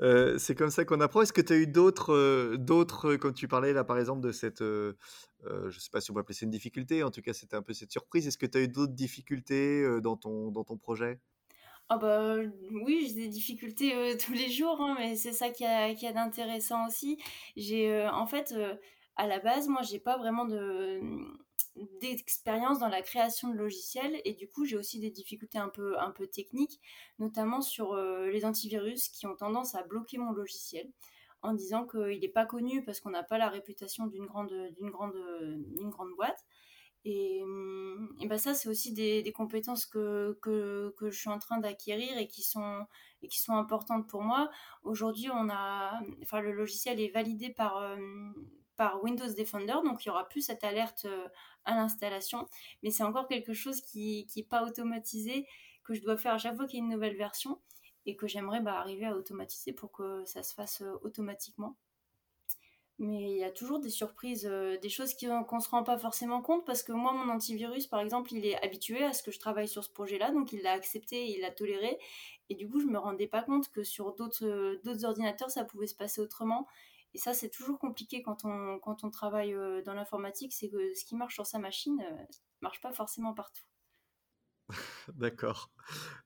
Euh, 0.00 0.38
c'est 0.38 0.54
comme 0.54 0.70
ça 0.70 0.84
qu'on 0.84 1.00
apprend. 1.00 1.22
Est-ce 1.22 1.32
que 1.32 1.40
tu 1.40 1.52
as 1.52 1.56
eu 1.56 1.66
d'autres, 1.66 2.12
euh, 2.12 2.56
d'autres, 2.56 3.16
comme 3.16 3.34
tu 3.34 3.48
parlais 3.48 3.72
là 3.72 3.84
par 3.84 3.98
exemple 3.98 4.20
de 4.20 4.32
cette, 4.32 4.60
euh, 4.60 4.94
je 5.44 5.66
ne 5.66 5.80
sais 5.80 5.90
pas 5.90 6.00
si 6.00 6.10
on 6.10 6.14
va 6.14 6.20
appeler 6.20 6.34
ça 6.34 6.44
une 6.44 6.50
difficulté, 6.50 7.02
en 7.02 7.10
tout 7.10 7.22
cas 7.22 7.32
c'était 7.32 7.56
un 7.56 7.62
peu 7.62 7.72
cette 7.72 7.92
surprise. 7.92 8.26
Est-ce 8.26 8.38
que 8.38 8.46
tu 8.46 8.58
as 8.58 8.62
eu 8.62 8.68
d'autres 8.68 8.94
difficultés 8.94 10.00
dans, 10.00 10.16
ton, 10.16 10.50
dans 10.50 10.64
ton 10.64 10.76
projet? 10.76 11.20
Ah 11.88 11.98
bah 11.98 12.36
oui, 12.72 13.06
j'ai 13.06 13.14
des 13.14 13.28
difficultés 13.28 14.16
tous 14.24 14.32
les 14.32 14.50
jours, 14.50 14.80
hein, 14.80 14.96
mais 14.98 15.16
c'est 15.16 15.32
ça 15.32 15.50
qui 15.50 15.64
a, 15.64 15.94
qui 15.94 16.06
a 16.06 16.12
d'intéressant 16.12 16.86
aussi. 16.86 17.18
J'ai 17.56 18.06
en 18.08 18.26
fait 18.26 18.54
à 19.16 19.26
la 19.26 19.38
base, 19.38 19.68
moi, 19.68 19.82
j'ai 19.82 20.00
pas 20.00 20.18
vraiment 20.18 20.44
de 20.44 21.00
d'expérience 22.00 22.78
dans 22.78 22.88
la 22.88 23.02
création 23.02 23.48
de 23.48 23.56
logiciels 23.56 24.20
et 24.24 24.34
du 24.34 24.48
coup 24.48 24.64
j'ai 24.64 24.76
aussi 24.76 25.00
des 25.00 25.10
difficultés 25.10 25.58
un 25.58 25.68
peu, 25.68 25.98
un 25.98 26.10
peu 26.10 26.26
techniques, 26.26 26.80
notamment 27.18 27.60
sur 27.60 27.94
euh, 27.94 28.30
les 28.30 28.44
antivirus 28.44 29.08
qui 29.08 29.26
ont 29.26 29.34
tendance 29.34 29.74
à 29.74 29.82
bloquer 29.82 30.18
mon 30.18 30.32
logiciel 30.32 30.90
en 31.42 31.52
disant 31.52 31.86
qu'il 31.86 32.20
n'est 32.20 32.28
pas 32.28 32.46
connu 32.46 32.84
parce 32.84 33.00
qu'on 33.00 33.10
n'a 33.10 33.22
pas 33.22 33.38
la 33.38 33.48
réputation 33.48 34.06
d'une 34.06 34.26
grande, 34.26 34.54
d'une 34.78 34.90
grande, 34.90 35.14
d'une 35.76 35.90
grande 35.90 36.14
boîte. 36.16 36.44
Et, 37.04 37.42
hum, 37.42 38.16
ben 38.24 38.38
ça, 38.38 38.54
c'est 38.54 38.68
aussi 38.68 38.92
des, 38.94 39.30
compétences 39.32 39.84
que, 39.84 40.38
que, 40.40 40.94
que, 40.96 41.10
je 41.10 41.18
suis 41.18 41.28
en 41.28 41.38
train 41.38 41.58
d'acquérir 41.58 42.16
et 42.16 42.26
qui 42.26 42.42
sont, 42.42 42.86
et 43.22 43.28
qui 43.28 43.40
sont 43.40 43.52
importantes 43.54 44.08
pour 44.08 44.22
moi. 44.22 44.50
Aujourd'hui, 44.84 45.28
on 45.30 45.50
a, 45.50 46.00
enfin, 46.22 46.40
le 46.40 46.52
logiciel 46.52 47.00
est 47.00 47.10
validé 47.10 47.50
par, 47.50 47.76
euh, 47.76 47.96
par 48.76 49.02
Windows 49.02 49.32
Defender, 49.32 49.76
donc 49.84 50.04
il 50.04 50.08
y 50.08 50.10
aura 50.10 50.28
plus 50.28 50.42
cette 50.42 50.64
alerte 50.64 51.04
euh, 51.06 51.28
à 51.64 51.74
l'installation, 51.74 52.48
mais 52.82 52.90
c'est 52.90 53.04
encore 53.04 53.28
quelque 53.28 53.52
chose 53.52 53.80
qui 53.80 54.26
n'est 54.36 54.42
pas 54.42 54.64
automatisé, 54.64 55.46
que 55.84 55.94
je 55.94 56.00
dois 56.00 56.16
faire 56.16 56.34
à 56.34 56.38
chaque 56.38 56.56
qu'il 56.66 56.78
y 56.78 56.82
a 56.82 56.84
une 56.84 56.90
nouvelle 56.90 57.16
version, 57.16 57.60
et 58.06 58.16
que 58.16 58.26
j'aimerais 58.26 58.60
bah, 58.60 58.78
arriver 58.78 59.06
à 59.06 59.16
automatiser 59.16 59.72
pour 59.72 59.92
que 59.92 60.24
ça 60.24 60.42
se 60.42 60.54
fasse 60.54 60.82
euh, 60.82 60.94
automatiquement. 61.02 61.76
Mais 63.00 63.32
il 63.32 63.38
y 63.38 63.44
a 63.44 63.50
toujours 63.50 63.80
des 63.80 63.90
surprises, 63.90 64.46
euh, 64.46 64.78
des 64.78 64.88
choses 64.88 65.14
qu'on 65.14 65.56
ne 65.56 65.60
se 65.60 65.68
rend 65.68 65.82
pas 65.82 65.98
forcément 65.98 66.42
compte, 66.42 66.64
parce 66.64 66.82
que 66.82 66.92
moi, 66.92 67.12
mon 67.12 67.32
antivirus, 67.32 67.86
par 67.86 68.00
exemple, 68.00 68.32
il 68.34 68.46
est 68.46 68.62
habitué 68.62 69.02
à 69.02 69.12
ce 69.12 69.22
que 69.22 69.32
je 69.32 69.40
travaille 69.40 69.66
sur 69.66 69.82
ce 69.82 69.90
projet-là, 69.90 70.30
donc 70.30 70.52
il 70.52 70.62
l'a 70.62 70.72
accepté, 70.72 71.26
il 71.28 71.40
l'a 71.40 71.50
toléré, 71.50 71.98
et 72.50 72.54
du 72.54 72.68
coup, 72.68 72.80
je 72.80 72.86
ne 72.86 72.92
me 72.92 72.98
rendais 72.98 73.26
pas 73.26 73.42
compte 73.42 73.70
que 73.72 73.82
sur 73.82 74.14
d'autres 74.14 75.04
ordinateurs, 75.04 75.50
ça 75.50 75.64
pouvait 75.64 75.86
se 75.86 75.96
passer 75.96 76.20
autrement. 76.20 76.68
Et 77.14 77.18
ça, 77.18 77.32
c'est 77.32 77.48
toujours 77.48 77.78
compliqué 77.78 78.22
quand 78.22 78.44
on, 78.44 78.78
quand 78.80 79.04
on 79.04 79.10
travaille 79.10 79.54
euh, 79.54 79.82
dans 79.82 79.94
l'informatique, 79.94 80.52
c'est 80.52 80.68
que 80.68 80.94
ce 80.94 81.04
qui 81.04 81.14
marche 81.14 81.34
sur 81.34 81.46
sa 81.46 81.60
machine 81.60 81.96
ne 81.96 82.04
euh, 82.04 82.24
marche 82.60 82.80
pas 82.80 82.92
forcément 82.92 83.34
partout. 83.34 83.62
D'accord. 85.14 85.70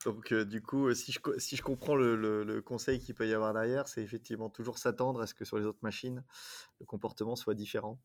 Donc, 0.07 0.33
euh, 0.33 0.47
du 0.47 0.63
coup, 0.63 0.93
si 0.95 1.13
je, 1.13 1.19
si 1.37 1.57
je 1.57 1.63
comprends 1.63 1.95
le, 1.95 2.17
le, 2.17 2.63
conseil 2.63 3.01
qu'il 3.01 3.15
peut 3.15 3.29
y 3.29 3.35
avoir 3.35 3.53
derrière, 3.53 3.87
c'est 3.87 4.01
effectivement 4.03 4.49
toujours 4.49 4.79
s'attendre 4.79 5.21
à 5.21 5.27
ce 5.27 5.35
que 5.35 5.45
sur 5.45 5.59
les 5.59 5.67
autres 5.67 5.83
machines, 5.83 6.25
le 6.81 6.87
comportement 6.87 7.37
soit 7.37 7.55
différent. 7.55 8.01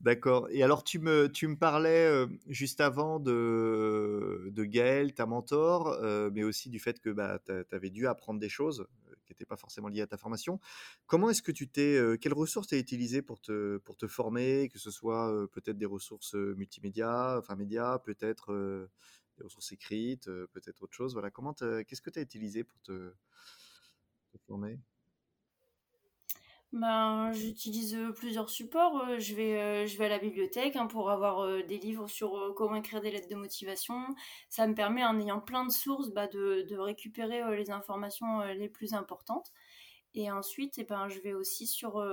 D'accord. 0.00 0.48
Et 0.50 0.64
alors, 0.64 0.82
tu 0.82 0.98
me, 0.98 1.28
tu 1.30 1.46
me 1.46 1.56
parlais 1.56 2.26
juste 2.48 2.80
avant 2.80 3.20
de, 3.20 4.48
de 4.50 4.64
Gaël, 4.64 5.14
ta 5.14 5.26
mentor, 5.26 5.96
mais 6.32 6.42
aussi 6.42 6.68
du 6.68 6.80
fait 6.80 6.98
que 7.00 7.10
bah, 7.10 7.40
tu 7.46 7.52
avais 7.70 7.90
dû 7.90 8.08
apprendre 8.08 8.40
des 8.40 8.48
choses 8.48 8.88
qui 9.28 9.32
n'étaient 9.32 9.46
pas 9.46 9.56
forcément 9.56 9.88
liées 9.88 10.00
à 10.00 10.06
ta 10.06 10.16
formation. 10.16 10.58
Comment 11.06 11.30
est-ce 11.30 11.42
que 11.42 11.52
tu 11.52 11.68
t'es, 11.68 12.00
quelles 12.20 12.32
ressources 12.32 12.66
tu 12.68 12.74
as 12.74 12.78
utilisées 12.78 13.22
pour 13.22 13.40
te, 13.40 13.76
pour 13.78 13.96
te 13.96 14.06
former, 14.06 14.68
que 14.68 14.78
ce 14.78 14.90
soit 14.90 15.46
peut-être 15.52 15.78
des 15.78 15.86
ressources 15.86 16.34
multimédia, 16.34 17.36
enfin 17.38 17.54
médias, 17.54 17.98
peut-être 17.98 18.88
des 19.36 19.44
ressources 19.44 19.72
écrites, 19.72 20.26
peut-être 20.52 20.82
autre 20.82 20.94
chose? 20.94 21.12
Voilà. 21.12 21.30
Comment 21.30 21.54
qu'est-ce 21.54 22.02
que 22.02 22.10
tu 22.10 22.18
as 22.18 22.22
utilisé 22.22 22.64
pour 22.64 22.80
te 22.80 23.12
former? 24.46 24.78
Ben, 26.72 27.32
j'utilise 27.32 27.98
plusieurs 28.16 28.50
supports. 28.50 29.18
Je 29.18 29.34
vais, 29.34 29.86
je 29.86 29.98
vais 29.98 30.06
à 30.06 30.08
la 30.08 30.18
bibliothèque 30.18 30.76
hein, 30.76 30.86
pour 30.86 31.10
avoir 31.10 31.64
des 31.64 31.78
livres 31.78 32.08
sur 32.08 32.54
comment 32.56 32.76
écrire 32.76 33.00
des 33.00 33.10
lettres 33.10 33.28
de 33.28 33.34
motivation. 33.36 33.96
Ça 34.48 34.66
me 34.66 34.74
permet, 34.74 35.04
en 35.04 35.18
ayant 35.18 35.40
plein 35.40 35.64
de 35.64 35.72
sources, 35.72 36.10
bah, 36.10 36.26
de, 36.26 36.66
de, 36.68 36.76
récupérer 36.76 37.56
les 37.56 37.70
informations 37.70 38.42
les 38.42 38.68
plus 38.68 38.94
importantes. 38.94 39.50
Et 40.14 40.30
ensuite, 40.30 40.74
eh 40.78 40.84
ben, 40.84 41.08
je 41.08 41.20
vais 41.20 41.32
aussi 41.32 41.66
sur, 41.66 42.04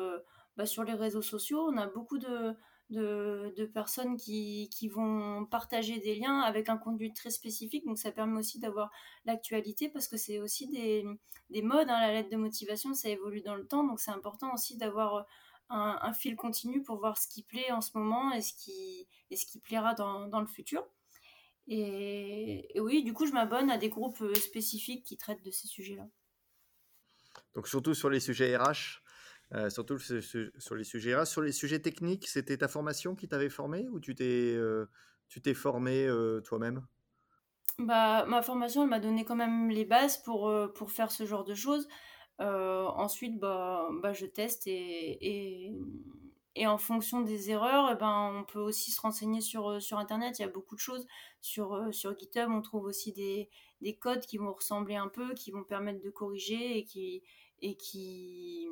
bah, 0.57 0.65
sur 0.65 0.83
les 0.83 0.93
réseaux 0.93 1.21
sociaux. 1.21 1.67
On 1.69 1.77
a 1.77 1.87
beaucoup 1.87 2.17
de, 2.17 2.55
de, 2.89 3.65
personnes 3.73 4.15
qui, 4.15 4.69
qui, 4.69 4.87
vont 4.87 5.45
partager 5.45 5.99
des 5.99 6.15
liens 6.15 6.39
avec 6.41 6.69
un 6.69 6.77
contenu 6.77 7.13
très 7.13 7.31
spécifique. 7.31 7.85
Donc 7.85 7.97
ça 7.97 8.11
permet 8.11 8.39
aussi 8.39 8.59
d'avoir 8.59 8.91
l'actualité 9.25 9.89
parce 9.89 10.07
que 10.07 10.17
c'est 10.17 10.39
aussi 10.39 10.67
des, 10.67 11.05
des 11.49 11.61
modes. 11.61 11.89
Hein. 11.89 11.99
La 11.99 12.11
lettre 12.11 12.29
de 12.29 12.37
motivation, 12.37 12.93
ça 12.93 13.09
évolue 13.09 13.41
dans 13.41 13.55
le 13.55 13.65
temps. 13.65 13.83
Donc 13.83 13.99
c'est 13.99 14.11
important 14.11 14.53
aussi 14.53 14.77
d'avoir 14.77 15.25
un, 15.69 16.13
fil 16.13 16.35
continu 16.35 16.83
pour 16.83 16.97
voir 16.97 17.17
ce 17.17 17.27
qui 17.27 17.43
plaît 17.43 17.71
en 17.71 17.81
ce 17.81 17.97
moment 17.97 18.31
et 18.31 18.41
ce 18.41 18.53
qui, 18.53 19.07
et 19.31 19.35
ce 19.35 19.45
qui 19.45 19.59
plaira 19.59 19.93
dans, 19.95 20.27
dans 20.27 20.41
le 20.41 20.47
futur. 20.47 20.85
Et, 21.67 22.69
oui, 22.79 23.03
du 23.03 23.13
coup, 23.13 23.25
je 23.25 23.31
m'abonne 23.31 23.71
à 23.71 23.77
des 23.77 23.89
groupes 23.89 24.21
euh, 24.21 24.35
spécifiques 24.35 25.03
qui 25.03 25.17
traitent 25.17 25.43
de 25.43 25.51
ces 25.51 25.67
sujets-là. 25.67 26.07
Donc 27.53 27.67
surtout 27.67 27.93
sur 27.93 28.09
les 28.09 28.19
sujets 28.19 28.55
RH, 28.55 29.01
euh, 29.55 29.69
surtout 29.69 29.97
sur 29.99 30.75
les 30.75 30.83
sujets. 30.83 31.25
Sur 31.25 31.41
les 31.41 31.51
sujets 31.51 31.79
techniques, 31.79 32.27
c'était 32.27 32.57
ta 32.57 32.67
formation 32.67 33.15
qui 33.15 33.27
t'avait 33.27 33.49
formé 33.49 33.87
ou 33.89 33.99
tu 33.99 34.15
t'es 34.15 34.53
euh, 34.55 34.87
formé 35.53 36.07
toi-même? 36.43 36.85
Bah, 37.79 38.25
Ma 38.25 38.41
formation, 38.41 38.83
elle 38.83 38.89
m'a 38.89 38.99
donné 38.99 39.25
quand 39.25 39.35
même 39.35 39.69
les 39.69 39.85
bases 39.85 40.17
pour, 40.23 40.53
pour 40.75 40.91
faire 40.91 41.11
ce 41.11 41.25
genre 41.25 41.43
de 41.43 41.55
choses. 41.55 41.87
ensuite, 42.39 43.39
bah, 43.39 43.87
bah, 44.01 44.13
je 44.13 44.25
teste 44.25 44.67
et, 44.67 45.73
et 46.57 46.67
en 46.67 46.77
fonction 46.77 47.21
des 47.21 47.51
erreurs, 47.51 47.89
eh 47.91 47.95
ben, 47.95 48.31
on 48.33 48.43
peut 48.45 48.59
aussi 48.59 48.91
se 48.91 49.01
renseigner 49.01 49.41
sur, 49.41 49.71
euh, 49.71 49.79
sur 49.81 49.97
Internet. 49.97 50.39
Il 50.39 50.43
y 50.43 50.45
a 50.45 50.49
beaucoup 50.49 50.75
de 50.75 50.79
choses. 50.79 51.05
Sur, 51.41 51.73
euh, 51.73 51.91
sur 51.91 52.17
GitHub, 52.17 52.49
on 52.49 52.61
trouve 52.61 52.85
aussi 52.85 53.11
des, 53.11 53.49
des, 53.81 53.97
codes 53.97 54.25
qui 54.25 54.37
vont 54.37 54.53
ressembler 54.53 54.95
un 54.95 55.09
peu, 55.09 55.33
qui 55.33 55.51
vont 55.51 55.65
permettre 55.65 56.01
de 56.01 56.09
corriger 56.09 56.77
et 56.77 56.85
qui, 56.85 57.23
et 57.61 57.75
qui, 57.75 58.67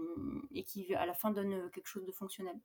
et 0.53 0.63
qui 0.63 0.93
à 0.95 1.05
la 1.05 1.13
fin, 1.13 1.31
donnent 1.31 1.69
quelque 1.71 1.87
chose 1.87 2.05
de 2.05 2.11
fonctionnel. 2.11 2.59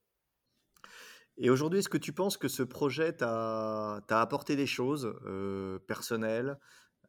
Et 1.36 1.50
aujourd'hui, 1.50 1.78
est-ce 1.78 1.88
que 1.88 1.98
tu 1.98 2.12
penses 2.12 2.36
que 2.36 2.48
ce 2.48 2.64
projet 2.64 3.12
t'a 3.12 4.02
apporté 4.08 4.56
des 4.56 4.66
choses 4.66 5.14
euh, 5.24 5.78
personnelles 5.78 6.58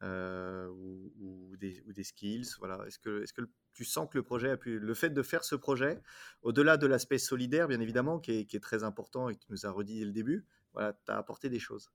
euh, 0.02 0.68
ou, 0.68 1.56
des, 1.56 1.82
ou, 1.86 1.92
des, 1.92 2.04
skills? 2.04 2.46
Voilà. 2.60 2.86
Est-ce 2.86 3.00
que, 3.00 3.24
est 3.24 3.32
que 3.32 3.42
tu 3.74 3.84
sens 3.84 4.08
que 4.08 4.16
le 4.16 4.22
projet 4.22 4.50
a 4.50 4.56
pu, 4.56 4.78
le 4.78 4.94
fait 4.94 5.10
de 5.10 5.22
faire 5.22 5.42
ce 5.42 5.56
projet, 5.56 6.00
au-delà 6.42 6.76
de 6.76 6.86
l'aspect 6.86 7.18
solidaire, 7.18 7.66
bien 7.66 7.80
évidemment, 7.80 8.20
qui 8.20 8.32
est, 8.32 8.44
qui 8.44 8.56
est, 8.56 8.60
très 8.60 8.84
important 8.84 9.28
et 9.28 9.34
que 9.34 9.40
tu 9.40 9.50
nous 9.50 9.66
as 9.66 9.70
redit 9.70 9.98
dès 9.98 10.04
le 10.04 10.12
début, 10.12 10.46
voilà, 10.74 10.92
tu 10.92 11.10
as 11.10 11.18
apporté 11.18 11.48
des 11.48 11.58
choses? 11.58 11.90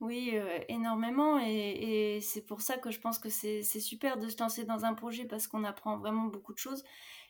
Oui, 0.00 0.30
euh, 0.34 0.58
énormément. 0.68 1.38
Et, 1.38 2.20
c'est 2.22 2.40
pour 2.46 2.62
ça 2.62 2.78
que 2.78 2.90
je 2.90 3.00
pense 3.00 3.18
que 3.18 3.28
c'est 3.28 3.62
super 3.62 4.16
de 4.18 4.28
se 4.28 4.38
lancer 4.38 4.64
dans 4.64 4.84
un 4.84 4.94
projet 4.94 5.26
parce 5.26 5.46
qu'on 5.46 5.64
apprend 5.64 5.98
vraiment 5.98 6.24
beaucoup 6.24 6.54
de 6.54 6.58
choses. 6.58 6.84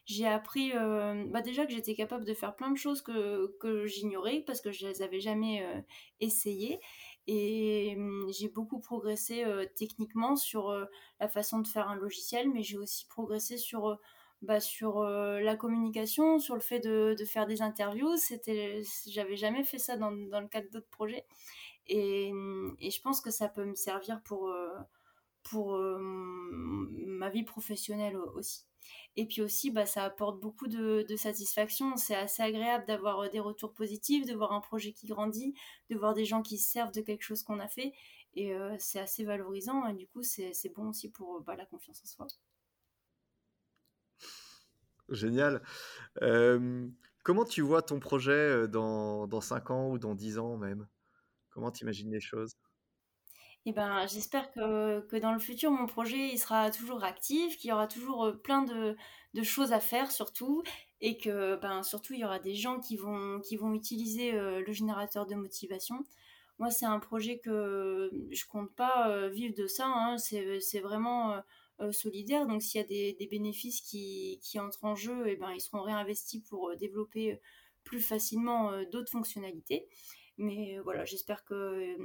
J'ai 0.06 0.26
appris 0.26 0.72
euh, 0.74 1.24
bah 1.28 1.42
déjà 1.42 1.66
que 1.66 1.72
j'étais 1.72 1.94
capable 1.94 2.24
de 2.24 2.34
faire 2.34 2.56
plein 2.56 2.70
de 2.70 2.76
choses 2.76 3.02
que, 3.02 3.86
j'ignorais 3.86 4.42
parce 4.46 4.60
que 4.60 4.72
je 4.72 4.86
les 4.86 5.02
avais 5.02 5.20
jamais 5.20 5.62
euh, 5.62 5.80
essayées. 6.20 6.80
Et 7.26 7.96
mmh, 7.96 8.32
j'ai 8.32 8.48
beaucoup 8.48 8.80
progressé 8.80 9.44
techniquement 9.76 10.36
sur 10.36 10.72
la 11.20 11.28
façon 11.28 11.58
de 11.60 11.66
faire 11.66 11.88
un 11.88 11.96
logiciel, 11.96 12.50
mais 12.50 12.62
j'ai 12.62 12.78
aussi 12.78 13.06
progressé 13.06 13.56
sur, 13.56 13.98
bah, 14.42 14.58
la 15.40 15.56
communication, 15.56 16.38
sur 16.38 16.54
le 16.54 16.60
fait 16.60 16.80
de, 16.80 17.16
faire 17.26 17.46
des 17.46 17.62
interviews. 17.62 18.16
C'était, 18.16 18.82
j'avais 19.08 19.36
jamais 19.36 19.64
fait 19.64 19.78
ça 19.78 19.96
dans 19.96 20.10
le 20.10 20.48
cadre 20.48 20.70
d'autres 20.70 20.90
projets. 20.90 21.26
Et, 21.90 22.32
mmh, 22.32 22.76
et, 22.80 22.90
je 22.90 23.00
pense 23.02 23.20
que 23.20 23.30
ça 23.30 23.48
peut 23.48 23.64
me 23.64 23.74
servir 23.74 24.22
pour, 24.22 24.54
pour 25.42 25.78
ma 25.78 27.30
vie 27.30 27.44
professionnelle 27.44 28.16
aussi. 28.16 28.64
Et 29.16 29.26
puis 29.26 29.42
aussi, 29.42 29.70
bah, 29.70 29.86
ça 29.86 30.04
apporte 30.04 30.40
beaucoup 30.40 30.68
de, 30.68 31.04
satisfaction. 31.16 31.96
C'est 31.96 32.14
assez 32.14 32.42
agréable 32.42 32.84
d'avoir 32.86 33.20
euh, 33.20 33.28
des 33.28 33.40
retours 33.40 33.74
positifs, 33.74 34.26
de 34.26 34.34
voir 34.34 34.52
un 34.52 34.60
projet 34.60 34.92
qui 34.92 35.06
grandit, 35.06 35.54
de 35.90 35.96
voir 35.96 36.14
des 36.14 36.24
gens 36.24 36.42
qui 36.42 36.58
se 36.58 36.70
servent 36.70 36.92
de 36.92 37.00
quelque 37.00 37.22
chose 37.22 37.42
qu'on 37.42 37.58
a 37.60 37.68
fait. 37.68 37.92
Et 38.34 38.54
euh, 38.54 38.74
c'est 38.78 39.00
assez 39.00 39.24
valorisant. 39.24 39.86
Et 39.86 39.94
du 39.94 40.06
coup, 40.06 40.22
c'est 40.22 40.72
bon 40.74 40.90
aussi 40.90 41.10
pour 41.10 41.36
euh, 41.36 41.40
bah, 41.40 41.56
la 41.56 41.66
confiance 41.66 42.02
en 42.02 42.06
soi. 42.06 42.26
Génial. 45.08 45.60
comment 47.24 47.44
tu 47.44 47.62
vois 47.62 47.82
ton 47.82 47.98
projet 47.98 48.68
dans, 48.68 49.26
dans 49.26 49.40
5 49.40 49.70
ans 49.70 49.90
ou 49.90 49.98
dans 49.98 50.14
10 50.14 50.38
ans 50.38 50.56
même? 50.56 50.86
Comment 51.60 51.72
tu 51.72 51.82
imagines 51.82 52.10
les 52.10 52.20
choses? 52.20 52.56
Et 53.66 53.72
ben, 53.74 54.06
j'espère 54.06 54.50
que, 54.52 55.00
que, 55.08 55.16
dans 55.16 55.34
le 55.34 55.38
futur, 55.38 55.70
mon 55.70 55.86
projet 55.86 56.30
il 56.30 56.38
sera 56.38 56.70
toujours 56.70 57.04
actif, 57.04 57.58
qu'il 57.58 57.68
y 57.68 57.72
aura 57.74 57.86
toujours 57.86 58.32
plein 58.42 58.62
de, 58.62 58.96
de, 59.34 59.42
choses 59.42 59.74
à 59.74 59.80
faire 59.80 60.10
surtout, 60.10 60.62
et 61.02 61.18
que 61.18 61.56
ben, 61.56 61.82
surtout 61.82 62.14
il 62.14 62.20
y 62.20 62.24
aura 62.24 62.38
des 62.38 62.54
gens 62.54 62.80
qui 62.80 62.96
vont, 62.96 63.40
qui 63.40 63.56
vont 63.56 63.74
utiliser 63.74 64.32
le 64.32 64.72
générateur 64.72 65.26
de 65.26 65.34
motivation. 65.34 66.06
Moi, 66.58 66.70
c'est 66.70 66.86
un 66.86 66.98
projet 66.98 67.40
que 67.40 68.10
je 68.30 68.46
compte 68.46 68.74
pas 68.74 69.28
vivre 69.28 69.54
de 69.54 69.66
ça, 69.66 69.86
hein. 69.86 70.16
c'est 70.16 70.80
vraiment 70.80 71.42
solidaire, 71.92 72.46
donc 72.46 72.62
s'il 72.62 72.80
y 72.80 72.84
a 72.84 72.86
des, 72.86 73.12
des 73.18 73.26
bénéfices 73.26 73.82
qui, 73.82 74.40
qui, 74.42 74.58
entrent 74.58 74.84
en 74.86 74.94
jeu, 74.94 75.28
et 75.28 75.36
ben, 75.36 75.50
ils 75.52 75.60
seront 75.60 75.82
réinvestis 75.82 76.40
pour 76.40 76.74
développer 76.76 77.38
plus 77.84 78.00
facilement 78.00 78.72
d'autres 78.90 79.10
fonctionnalités. 79.10 79.86
Mais 80.40 80.78
voilà, 80.80 81.04
j'espère 81.04 81.44
que 81.44 81.96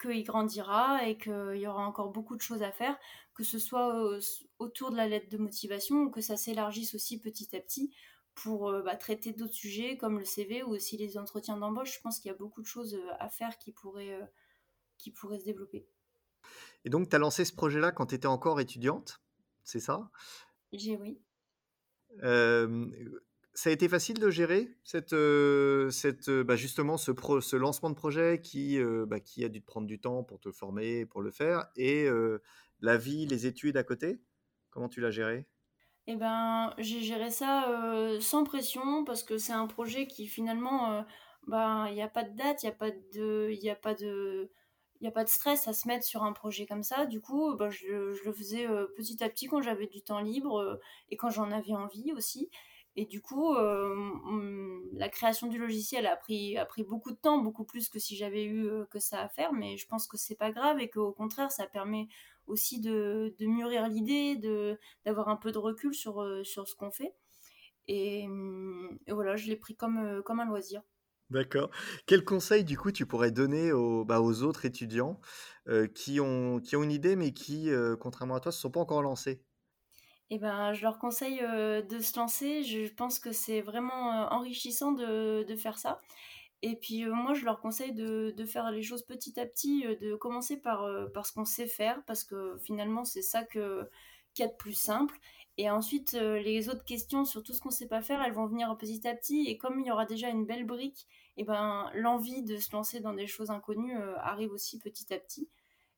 qu'il 0.00 0.24
grandira 0.24 1.06
et 1.06 1.16
qu'il 1.16 1.56
y 1.56 1.66
aura 1.66 1.86
encore 1.86 2.10
beaucoup 2.10 2.36
de 2.36 2.42
choses 2.42 2.62
à 2.62 2.72
faire, 2.72 2.98
que 3.34 3.44
ce 3.44 3.58
soit 3.58 4.18
autour 4.58 4.90
de 4.90 4.96
la 4.96 5.08
lettre 5.08 5.28
de 5.28 5.38
motivation 5.38 6.02
ou 6.02 6.10
que 6.10 6.20
ça 6.20 6.36
s'élargisse 6.36 6.94
aussi 6.94 7.20
petit 7.20 7.54
à 7.56 7.60
petit 7.60 7.94
pour 8.36 8.68
euh, 8.68 8.82
bah, 8.82 8.96
traiter 8.96 9.32
d'autres 9.32 9.54
sujets 9.54 9.96
comme 9.96 10.18
le 10.18 10.24
CV 10.24 10.62
ou 10.62 10.68
aussi 10.68 10.96
les 10.96 11.18
entretiens 11.18 11.56
d'embauche. 11.56 11.96
Je 11.96 12.00
pense 12.00 12.20
qu'il 12.20 12.30
y 12.30 12.34
a 12.34 12.36
beaucoup 12.36 12.60
de 12.60 12.66
choses 12.66 12.94
euh, 12.94 13.10
à 13.18 13.28
faire 13.28 13.58
qui 13.58 13.72
pourraient, 13.72 14.12
euh, 14.12 14.26
qui 14.98 15.10
pourraient 15.10 15.40
se 15.40 15.46
développer. 15.46 15.88
Et 16.84 16.90
donc, 16.90 17.08
tu 17.08 17.16
as 17.16 17.18
lancé 17.18 17.44
ce 17.44 17.54
projet-là 17.54 17.90
quand 17.90 18.06
tu 18.06 18.14
étais 18.14 18.26
encore 18.26 18.60
étudiante, 18.60 19.20
c'est 19.64 19.80
ça? 19.80 20.10
J'ai 20.72 20.96
oui 20.96 21.18
ça 23.56 23.70
a 23.70 23.72
été 23.72 23.88
facile 23.88 24.18
de 24.18 24.28
gérer 24.28 24.68
euh, 25.14 25.90
euh, 26.28 26.44
bah, 26.44 26.56
justement 26.56 26.98
ce, 26.98 27.12
ce, 27.40 27.56
lancement 27.56 27.88
de 27.88 27.94
projet 27.94 28.42
qui, 28.42 28.78
euh, 28.78 29.06
bah, 29.06 29.18
qui 29.18 29.44
a 29.44 29.48
dû 29.48 29.62
te 29.62 29.66
prendre 29.66 29.86
du 29.86 29.98
temps 29.98 30.22
pour 30.22 30.38
te 30.38 30.52
former, 30.52 31.06
pour 31.06 31.22
le 31.22 31.30
faire, 31.30 31.66
et 31.74 32.06
la 32.80 32.98
vie, 32.98 33.26
les 33.26 33.46
études 33.46 33.78
à 33.78 33.82
côté? 33.82 34.20
Comment 34.70 34.90
tu 34.90 35.00
l'as 35.00 35.10
géré? 35.10 35.46
Eh 36.06 36.16
ben, 36.16 36.74
j'ai 36.76 37.00
géré 37.00 37.30
ça 37.30 37.66
sans 38.20 38.44
pression 38.44 39.04
parce 39.04 39.22
que 39.22 39.38
c'est 39.38 39.54
un 39.54 39.66
projet 39.66 40.06
qui 40.06 40.26
finalement, 40.26 41.04
bah, 41.46 41.86
il 41.88 41.94
n'y 41.94 42.02
a 42.02 42.08
pas 42.08 42.24
de 42.24 42.36
date, 42.36 42.62
il 42.62 42.66
n'y 42.66 43.70
a 43.70 43.74
pas 43.74 43.94
de, 43.94 44.50
a 45.02 45.26
stress 45.26 45.66
à 45.66 45.72
se 45.72 45.88
mettre 45.88 46.04
sur 46.04 46.24
un 46.24 46.34
projet 46.34 46.66
comme 46.66 46.82
ça. 46.82 47.06
Du 47.06 47.22
coup, 47.22 47.56
je, 47.70 48.22
le 48.22 48.32
faisais 48.34 48.68
petit 48.98 49.24
à 49.24 49.30
petit 49.30 49.46
quand 49.46 49.62
j'avais 49.62 49.86
du 49.86 50.02
temps 50.02 50.20
libre 50.20 50.78
et 51.08 51.16
quand 51.16 51.30
j'en 51.30 51.50
avais 51.50 51.72
envie 51.72 52.12
aussi. 52.12 52.50
Et 52.98 53.04
du 53.04 53.20
coup, 53.20 53.54
euh, 53.54 54.80
la 54.94 55.10
création 55.10 55.48
du 55.48 55.58
logiciel 55.58 56.06
a 56.06 56.16
pris, 56.16 56.56
beaucoup 56.88 57.10
de 57.10 57.16
temps, 57.16 57.38
beaucoup 57.38 57.64
plus 57.64 57.90
que 57.90 57.98
si 57.98 58.16
j'avais 58.16 58.44
eu 58.44 58.66
euh, 58.66 58.86
que 58.86 58.98
ça 58.98 59.20
à 59.20 59.28
faire, 59.28 59.52
mais 59.52 59.76
je 59.76 59.86
pense 59.86 60.06
que 60.06 60.16
c'est 60.16 60.34
pas 60.34 60.50
grave 60.50 60.80
et 60.80 60.88
qu'au 60.88 61.12
contraire, 61.12 61.52
ça 61.52 61.66
permet 61.66 62.08
aussi 62.46 62.80
de, 62.80 63.34
mûrir 63.40 63.86
l'idée, 63.88 64.36
d'avoir 65.04 65.28
un 65.28 65.36
peu 65.36 65.52
de 65.52 65.58
recul 65.58 65.92
sur, 65.92 66.22
euh, 66.22 66.42
ce 66.42 66.74
qu'on 66.74 66.90
fait. 66.90 67.14
Et, 67.86 68.26
voilà, 69.08 69.36
je 69.36 69.46
l'ai 69.46 69.56
pris 69.56 69.76
comme, 69.76 69.98
un 69.98 70.46
loisir. 70.46 70.82
D'accord. 71.28 71.70
Quel 72.06 72.24
conseil, 72.24 72.64
du 72.64 72.78
coup, 72.78 72.92
tu 72.92 73.04
pourrais 73.04 73.30
donner 73.30 73.72
aux, 73.72 74.06
bah, 74.06 74.20
autres 74.20 74.64
étudiants 74.64 75.20
qui, 75.94 76.18
ont, 76.18 76.60
qui 76.60 76.76
ont 76.76 76.82
une 76.82 76.92
idée, 76.92 77.14
mais 77.14 77.32
qui, 77.32 77.68
contrairement 78.00 78.36
à 78.36 78.40
toi, 78.40 78.50
ne 78.50 78.54
se 78.54 78.60
sont 78.60 78.70
pas 78.70 78.80
encore 78.80 79.02
lancés? 79.02 79.42
Eh 80.30 80.38
ben, 80.38 80.72
je 80.72 80.82
leur 80.82 80.98
conseille 80.98 81.40
euh, 81.42 81.82
de 81.82 81.98
se 82.00 82.18
lancer. 82.18 82.62
Je 82.64 82.92
pense 82.92 83.18
que 83.18 83.32
c'est 83.32 83.60
vraiment 83.60 84.12
euh, 84.12 84.26
enrichissant 84.30 84.92
de, 84.92 85.44
de, 85.44 85.56
faire 85.56 85.78
ça. 85.78 86.00
Et 86.62 86.76
puis 86.76 87.04
euh, 87.04 87.12
moi, 87.14 87.34
je 87.34 87.44
leur 87.44 87.60
conseille 87.60 87.92
de, 87.92 88.34
de, 88.36 88.44
faire 88.44 88.70
les 88.70 88.82
choses 88.82 89.04
petit 89.04 89.38
à 89.40 89.46
petit, 89.46 89.84
de 90.00 90.16
commencer 90.16 90.56
par, 90.60 90.88
par 91.14 91.26
ce 91.26 91.32
qu'on 91.32 91.44
sait 91.44 91.66
faire, 91.66 92.02
parce 92.06 92.24
que 92.24 92.56
finalement, 92.64 93.04
c'est 93.04 93.22
ça 93.22 93.44
que, 93.44 93.88
qu'il 94.34 94.44
y 94.44 94.48
a 94.48 94.50
de 94.50 94.56
plus 94.56 94.74
simple. 94.78 95.16
Et 95.58 95.70
ensuite, 95.70 96.12
les 96.12 96.68
autres 96.68 96.84
questions 96.84 97.24
sur 97.24 97.42
tout 97.42 97.54
ce 97.54 97.60
qu'on 97.60 97.70
ne 97.70 97.74
sait 97.74 97.88
pas 97.88 98.02
faire, 98.02 98.22
elles 98.22 98.34
vont 98.34 98.46
venir 98.46 98.76
petit 98.78 99.06
à 99.08 99.14
petit. 99.14 99.46
Et 99.48 99.56
comme 99.56 99.80
il 99.80 99.86
y 99.86 99.90
aura 99.90 100.04
déjà 100.06 100.28
une 100.28 100.44
belle 100.44 100.66
brique, 100.66 101.06
eh 101.38 101.44
ben, 101.44 101.90
l'envie 101.94 102.42
de 102.42 102.58
se 102.58 102.72
lancer 102.72 103.00
dans 103.00 103.14
des 103.14 103.26
choses 103.26 103.50
inconnues 103.50 103.96
arrive 104.18 104.52
aussi 104.52 104.78
petit 104.78 105.14
à 105.14 105.18
petit. 105.18 105.48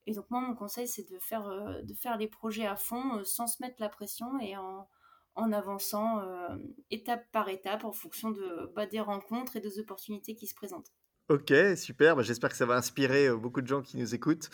Et 0.09 0.15
donc 0.15 0.25
moi, 0.31 0.41
mon 0.41 0.55
conseil, 0.55 0.89
c'est 0.89 1.07
de 1.11 1.19
faire, 1.19 1.47
euh, 1.47 1.83
de 1.83 1.93
faire 1.93 2.17
les 2.17 2.29
projets 2.29 2.65
à 2.65 2.77
fond, 2.77 3.19
euh, 3.19 3.25
sans 3.25 3.47
se 3.47 3.61
mettre 3.61 3.77
la 3.79 3.91
pression 3.91 4.41
et 4.41 4.57
en, 4.57 4.89
en 5.35 5.53
avançant 5.53 6.21
euh, 6.21 6.57
étape 6.91 7.31
par 7.31 7.51
étape 7.51 7.85
en 7.85 7.93
fonction 7.93 8.31
de, 8.31 8.73
bah, 8.75 8.87
des 8.87 9.01
rencontres 9.01 9.57
et 9.57 9.61
des 9.61 9.79
opportunités 9.79 10.35
qui 10.35 10.47
se 10.47 10.55
présentent. 10.55 10.91
Ok, 11.29 11.53
super. 11.77 12.17
Bah, 12.17 12.23
j'espère 12.23 12.49
que 12.49 12.57
ça 12.57 12.65
va 12.65 12.77
inspirer 12.77 13.31
beaucoup 13.37 13.61
de 13.61 13.67
gens 13.67 13.83
qui 13.83 13.99
nous 13.99 14.15
écoutent. 14.15 14.49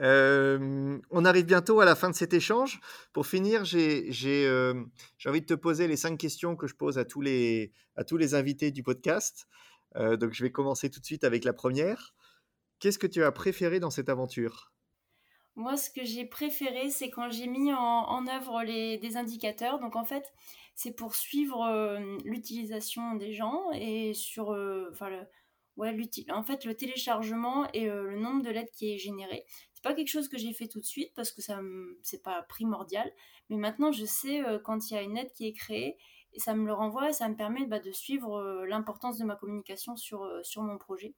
on 0.00 1.24
arrive 1.26 1.44
bientôt 1.44 1.80
à 1.80 1.84
la 1.84 1.94
fin 1.94 2.08
de 2.08 2.14
cet 2.14 2.32
échange. 2.32 2.80
Pour 3.12 3.26
finir, 3.26 3.66
j'ai 3.66 4.08
envie 5.26 5.42
de 5.42 5.46
te 5.46 5.52
poser 5.52 5.88
les 5.88 5.96
cinq 5.98 6.16
questions 6.16 6.56
que 6.56 6.66
je 6.66 6.74
pose 6.74 6.96
à 6.96 7.04
tous 7.04 7.20
les, 7.20 7.70
à 7.96 8.04
tous 8.04 8.16
les 8.16 8.34
invités 8.34 8.70
du 8.70 8.82
podcast. 8.82 9.46
donc, 9.94 10.32
je 10.32 10.42
vais 10.42 10.50
commencer 10.50 10.88
tout 10.88 11.00
de 11.00 11.04
suite 11.04 11.24
avec 11.24 11.44
la 11.44 11.52
première. 11.52 12.14
Qu'est-ce 12.78 12.98
que 12.98 13.06
tu 13.06 13.22
as 13.22 13.30
préféré 13.30 13.78
dans 13.78 13.90
cette 13.90 14.08
aventure? 14.08 14.72
Moi, 15.56 15.76
ce 15.76 15.90
que 15.90 16.04
j'ai 16.04 16.24
préféré, 16.24 16.90
c'est 16.90 17.10
quand 17.10 17.30
j'ai 17.30 17.46
mis 17.46 17.72
en, 17.72 18.26
œuvre 18.28 18.64
des 18.64 19.16
indicateurs. 19.16 19.78
Donc, 19.80 19.96
en 19.96 20.04
fait, 20.04 20.32
c'est 20.74 20.92
pour 20.92 21.14
suivre 21.14 21.98
l'utilisation 22.24 23.14
des 23.14 23.32
gens 23.32 23.70
et 23.72 24.12
sur 24.12 24.50
enfin, 24.92 25.08
le, 25.08 25.26
en 26.30 26.42
fait, 26.42 26.64
le 26.64 26.74
téléchargement 26.74 27.68
et 27.74 27.88
euh, 27.88 28.04
le 28.04 28.18
nombre 28.18 28.42
de 28.42 28.50
lettres 28.50 28.72
qui 28.72 28.94
est 28.94 28.98
généré. 28.98 29.44
C'est 29.74 29.82
pas 29.82 29.94
quelque 29.94 30.08
chose 30.08 30.28
que 30.28 30.38
j'ai 30.38 30.52
fait 30.52 30.68
tout 30.68 30.80
de 30.80 30.86
suite 30.86 31.12
parce 31.14 31.32
que 31.32 31.42
ça 31.42 31.60
c'est 32.02 32.22
pas 32.22 32.42
primordial. 32.42 33.10
Mais 33.50 33.56
maintenant, 33.56 33.92
je 33.92 34.04
sais 34.04 34.42
euh, 34.44 34.58
quand 34.58 34.90
il 34.90 34.94
y 34.94 34.96
a 34.96 35.02
une 35.02 35.14
lettre 35.14 35.32
qui 35.34 35.46
est 35.46 35.52
créée 35.52 35.96
et 36.36 36.40
ça 36.40 36.54
me 36.54 36.66
le 36.66 36.72
renvoie 36.72 37.12
ça 37.12 37.28
me 37.28 37.34
permet 37.34 37.66
bah, 37.66 37.80
de 37.80 37.90
suivre 37.90 38.36
euh, 38.36 38.66
l'importance 38.66 39.18
de 39.18 39.24
ma 39.24 39.36
communication 39.36 39.96
sur, 39.96 40.28
sur 40.42 40.62
mon 40.62 40.78
projet. 40.78 41.14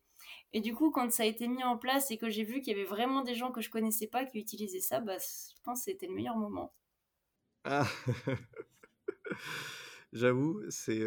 Et 0.52 0.60
du 0.60 0.74
coup, 0.74 0.90
quand 0.90 1.10
ça 1.12 1.24
a 1.24 1.26
été 1.26 1.48
mis 1.48 1.62
en 1.62 1.76
place 1.76 2.10
et 2.10 2.18
que 2.18 2.30
j'ai 2.30 2.44
vu 2.44 2.60
qu'il 2.60 2.72
y 2.72 2.76
avait 2.76 2.88
vraiment 2.88 3.22
des 3.22 3.34
gens 3.34 3.52
que 3.52 3.60
je 3.60 3.70
connaissais 3.70 4.06
pas 4.06 4.24
qui 4.24 4.38
utilisaient 4.38 4.80
ça, 4.80 5.00
bah, 5.00 5.16
je 5.18 5.60
pense 5.62 5.80
que 5.80 5.90
c'était 5.90 6.06
le 6.06 6.14
meilleur 6.14 6.36
moment. 6.36 6.72
Ah 7.64 7.86
J'avoue, 10.12 10.62
c'est 10.70 11.02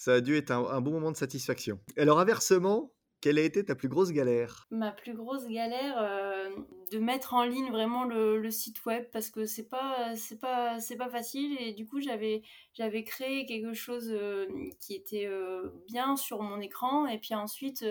ça 0.00 0.14
a 0.14 0.20
dû 0.22 0.34
être 0.34 0.50
un, 0.50 0.80
bon 0.80 0.92
moment 0.92 1.12
de 1.12 1.16
satisfaction. 1.16 1.78
Alors 1.98 2.20
inversement, 2.20 2.90
quelle 3.20 3.38
a 3.38 3.42
été 3.42 3.64
ta 3.64 3.74
plus 3.74 3.88
grosse 3.88 4.12
galère? 4.12 4.66
Ma 4.70 4.92
plus 4.92 5.14
grosse 5.14 5.46
galère, 5.46 5.96
euh, 6.00 6.50
de 6.90 6.98
mettre 6.98 7.34
en 7.34 7.44
ligne 7.44 7.70
vraiment 7.70 8.04
le, 8.04 8.50
site 8.50 8.84
web 8.84 9.04
parce 9.12 9.30
que 9.30 9.46
c'est 9.46 9.68
pas 9.68 10.16
c'est 10.16 10.40
pas 10.40 10.80
c'est 10.80 10.96
pas 10.96 11.08
facile 11.08 11.56
et 11.60 11.72
du 11.72 11.86
coup 11.86 12.00
j'avais 12.00 12.42
j'avais 12.72 13.04
créé 13.04 13.46
quelque 13.46 13.74
chose 13.74 14.10
euh, 14.10 14.46
qui 14.80 14.94
était 14.94 15.26
euh, 15.26 15.70
bien 15.86 16.16
sur 16.16 16.42
mon 16.42 16.60
écran 16.60 17.06
et 17.06 17.18
puis 17.18 17.34
ensuite 17.34 17.84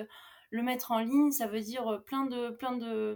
le 0.49 0.63
mettre 0.63 0.91
en 0.91 0.99
ligne 0.99 1.31
ça 1.31 1.47
veut 1.47 1.61
dire 1.61 2.01
plein 2.05 2.25
de 2.25 2.49
plein 2.49 2.75
de 2.75 3.15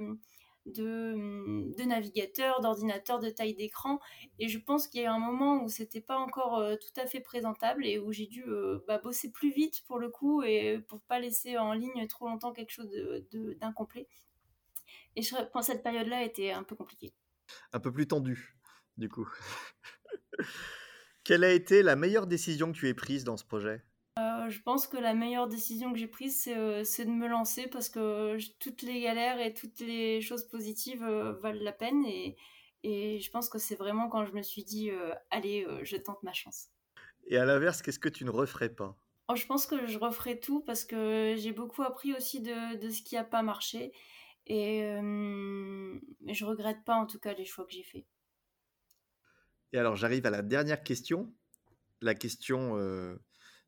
de, 0.66 1.74
de 1.76 1.84
navigateurs, 1.84 2.62
d'ordinateurs, 2.62 3.20
de 3.20 3.30
taille 3.30 3.56
d'écran. 3.56 4.00
Et 4.40 4.48
je 4.48 4.58
pense 4.60 4.88
qu'il 4.88 5.02
y 5.02 5.04
a 5.06 5.08
eu 5.08 5.12
un 5.12 5.20
moment 5.20 5.64
où 5.64 5.70
c'était 5.70 6.02
pas 6.02 6.18
encore 6.18 6.58
euh, 6.58 6.76
tout 6.76 7.00
à 7.00 7.06
fait 7.06 7.20
présentable 7.20 7.86
et 7.86 8.00
où 8.00 8.12
j'ai 8.12 8.28
dû 8.28 8.44
euh, 8.48 8.80
bah, 8.88 8.98
bosser 8.98 9.32
plus 9.32 9.52
vite 9.52 9.84
pour 9.86 10.00
le 10.00 10.10
coup 10.10 10.44
et 10.44 10.80
pour 10.88 11.02
pas 11.02 11.20
laisser 11.20 11.58
en 11.58 11.74
ligne 11.74 12.08
trop 12.08 12.28
longtemps 12.28 12.54
quelque 12.54 12.72
chose 12.72 12.90
d'incomplet. 13.60 14.08
et 15.16 15.22
je 15.22 15.36
pense 15.52 15.68
que 15.68 15.74
cette 15.74 15.84
période-là 15.84 16.24
était 16.24 16.52
un 16.52 16.64
peu 16.64 16.76
compliquée. 16.76 17.14
Un 17.72 17.80
peu 17.80 17.92
plus 17.92 18.08
tendue, 18.08 18.58
du 18.98 19.10
coup. 19.10 19.30
Quelle 21.24 21.44
a 21.44 21.52
été 21.52 21.84
la 21.84 21.96
meilleure 21.96 22.28
décision 22.28 22.72
que 22.72 22.78
tu 22.78 22.90
aies 22.90 22.94
prise 22.94 23.24
dans 23.24 23.38
ce 23.38 23.46
projet? 23.46 23.84
Euh, 24.44 24.50
je 24.50 24.62
pense 24.62 24.88
que 24.88 24.98
la 24.98 25.14
meilleure 25.14 25.48
décision 25.48 25.92
que 25.92 26.00
j'ai 26.00 26.08
prise, 26.08 26.42
c'est 26.42 26.58
euh, 26.58 26.84
de 26.84 27.10
me 27.10 27.28
lancer 27.28 27.68
parce 27.68 27.90
que 27.90 28.38
toutes 28.60 28.82
les 28.82 29.02
galères 29.02 29.40
et 29.40 29.54
toutes 29.54 29.80
les 29.80 30.22
choses 30.22 30.48
positives 30.48 31.04
euh, 31.04 31.34
valent 31.34 31.62
la 31.62 31.72
peine. 31.72 32.06
Et, 32.06 32.36
et, 32.84 33.20
je 33.20 33.32
pense 33.32 33.50
que 33.50 33.58
c'est 33.58 33.76
vraiment 33.76 34.10
quand 34.10 34.26
je 34.26 34.34
me 34.34 34.42
suis 34.42 34.64
dit, 34.64 34.92
allez, 35.32 35.66
je 35.84 35.96
tente 35.96 36.22
ma 36.24 36.34
chance. 36.34 36.68
Et 37.28 37.38
à 37.38 37.46
l'inverse, 37.46 37.82
qu'est-ce 37.82 38.00
que 38.00 38.10
tu 38.10 38.26
ne 38.26 38.30
referais 38.30 38.70
pas? 38.70 38.98
Oh, 39.30 39.36
Je 39.36 39.46
pense 39.46 39.66
que 39.66 39.86
je 39.86 39.98
referais 39.98 40.40
tout 40.40 40.60
parce 40.60 40.84
que 40.84 41.36
j'ai 41.38 41.54
beaucoup 41.54 41.82
appris 41.84 42.14
aussi 42.14 42.42
de, 42.42 42.78
de 42.78 42.90
ce 42.90 43.02
qui 43.02 43.16
n'a 43.16 43.24
pas 43.24 43.42
marché. 43.42 43.94
Et, 44.48 44.80
et 44.80 46.34
je 46.34 46.44
regrette 46.44 46.84
pas 46.84 46.96
en 46.96 47.06
tout 47.06 47.20
cas 47.20 47.34
les 47.34 47.46
choix 47.46 47.66
que 47.66 47.72
j'ai 47.72 47.84
faits. 47.84 48.06
Et 49.72 49.78
alors 49.78 49.96
j'arrive 49.96 50.26
à 50.26 50.30
la 50.30 50.42
dernière 50.42 50.84
question. 50.84 51.34
La 52.02 52.16
question 52.16 52.78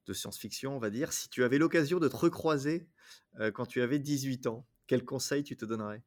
de 0.05 0.13
science-fiction, 0.13 0.75
on 0.75 0.79
va 0.79 0.89
dire. 0.89 1.13
Si 1.13 1.29
tu 1.29 1.43
avais 1.43 1.57
l'occasion 1.57 1.99
de 1.99 2.07
te 2.07 2.15
recroiser 2.15 2.87
quand 3.53 3.65
tu 3.65 3.81
avais 3.81 3.99
18 3.99 4.47
ans, 4.47 4.65
quel 4.87 5.03
conseil 5.03 5.43
tu 5.43 5.57
te 5.57 5.65
donnerais? 5.65 6.03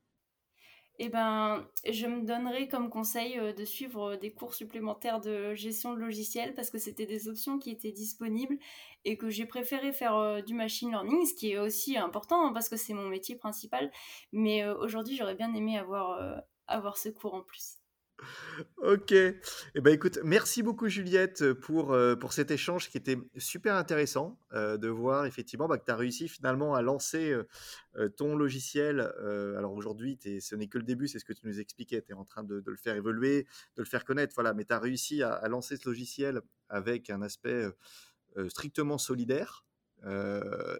Eh 1.00 1.08
ben, 1.11 1.64
je 1.88 2.06
me 2.06 2.24
donnerais 2.26 2.66
comme 2.66 2.90
conseil 2.90 3.38
de 3.54 3.64
suivre 3.64 4.16
des 4.16 4.32
cours 4.32 4.54
supplémentaires 4.54 5.20
de 5.20 5.54
gestion 5.54 5.94
de 5.94 6.00
logiciels 6.00 6.54
parce 6.54 6.70
que 6.70 6.78
c'était 6.78 7.06
des 7.06 7.28
options 7.28 7.61
qui 7.61 7.70
étaient 7.70 7.92
disponibles 7.92 8.58
et 9.04 9.16
que 9.16 9.30
j'ai 9.30 9.46
préféré 9.46 9.92
faire 9.92 10.42
du 10.42 10.54
machine 10.54 10.90
learning, 10.90 11.24
ce 11.24 11.34
qui 11.34 11.52
est 11.52 11.58
aussi 11.58 11.96
important 11.96 12.48
hein, 12.48 12.52
parce 12.52 12.68
que 12.68 12.76
c'est 12.76 12.94
mon 12.94 13.06
métier 13.06 13.37
principal. 13.37 13.92
Mais 14.32 14.66
aujourd'hui, 14.68 15.16
j'aurais 15.16 15.37
bien 15.37 15.54
aimé 15.54 15.78
avoir, 15.78 16.42
avoir 16.66 16.98
ce 16.98 17.11
cours 17.11 17.34
en 17.34 17.42
plus. 17.42 17.78
Ok. 18.78 19.12
Eh 19.12 19.81
ben, 19.81 19.92
écoute, 19.92 20.18
merci 20.24 20.62
beaucoup 20.62 20.88
Juliette 20.88 21.52
pour, 21.52 21.92
euh, 21.92 22.16
pour 22.16 22.33
cet 22.33 22.50
échange 22.50 22.88
qui 22.88 22.96
était 22.96 23.18
super 23.37 23.74
intéressant 23.74 24.38
euh, 24.52 24.76
de 24.76 24.88
voir 24.88 25.26
effectivement 25.26 25.68
bah, 25.68 25.78
que 25.78 25.85
tu 25.85 25.90
as 25.90 25.96
réussi 25.96 26.28
finalement 26.28 26.74
à 26.74 26.83
lancer 26.83 27.37
euh, 27.96 28.09
ton 28.09 28.37
logiciel. 28.37 29.00
alors 29.57 29.72
aujourd'hui, 29.72 30.18
ce 30.40 30.54
n'est 30.54 30.68
que 30.68 30.78
le 30.78 30.85
début, 30.85 31.09
c'est 31.09 31.18
ce 31.18 31.24
que 31.24 31.33
tu 31.33 31.46
nous 31.46 31.61
expliquais. 31.61 32.02
Tu 32.02 32.12
es 32.12 32.14
en 32.14 32.24
train 32.24 32.44
de, 32.44 32.62
le 32.64 32.76
faire 32.76 32.96
évoluer, 32.96 33.46
de 33.76 33.83
le 33.83 33.88
faire 33.88 34.04
connaître. 34.04 34.35
Voilà, 34.35 34.54
mais 34.54 34.64
tu 34.64 34.72
as 34.72 34.78
réussi 34.78 35.22
à, 35.22 35.46
lancer 35.48 35.76
ce 35.76 35.88
logiciel 35.88 36.40
avec 36.68 37.11
un 37.11 37.22
aspect 37.22 37.66
strictement 38.48 38.98
solidaire. 38.98 39.64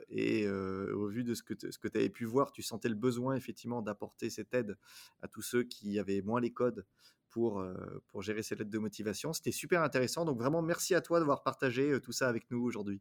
et 0.09 0.49
au 0.49 1.09
vu 1.09 1.25
de 1.25 1.35
ce 1.35 1.43
que 1.43 1.55
tu 1.55 1.99
avais 1.99 2.11
pu 2.11 2.25
voir, 2.25 2.53
tu 2.53 2.63
sentais 2.63 2.89
le 2.89 2.95
besoin 2.95 3.35
effectivement 3.35 3.83
d'apporter 3.83 4.31
cette 4.31 4.55
aide 4.55 4.77
à 5.23 5.29
tous 5.29 5.43
ceux 5.43 5.65
qui 5.65 5.99
avaient 5.99 6.23
moins 6.23 6.41
les 6.41 6.53
codes 6.53 6.85
pour, 7.31 7.61
euh, 7.61 7.75
pour 8.11 8.23
gérer 8.23 8.43
ces 8.43 8.55
lettres 8.55 8.71
de 8.71 8.79
motivation. 8.79 9.33
C'était 9.33 9.53
super 9.53 9.83
intéressant. 9.83 10.25
Donc 10.25 10.39
vraiment, 10.39 10.63
merci 10.63 10.95
à 10.95 11.01
toi 11.01 11.19
d'avoir 11.19 11.43
partagé 11.43 11.91
euh, 11.91 12.01
tout 12.01 12.13
ça 12.13 12.29
avec 12.29 12.51
nous 12.51 12.63
aujourd'hui. 12.63 13.01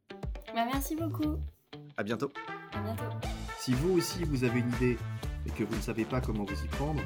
Bah, 0.53 0.65
merci 0.65 0.95
beaucoup. 0.95 1.37
À 1.95 2.03
bientôt. 2.03 2.31
À 2.73 2.81
bientôt. 2.81 3.17
Si 3.59 3.73
vous 3.73 3.93
aussi 3.97 4.23
vous 4.23 4.43
avez 4.43 4.59
une 4.59 4.71
idée 4.73 4.97
et 5.45 5.49
que 5.51 5.63
vous 5.63 5.75
ne 5.75 5.81
savez 5.81 6.05
pas 6.05 6.21
comment 6.21 6.45
vous 6.45 6.63
y 6.63 6.67
prendre, 6.67 7.01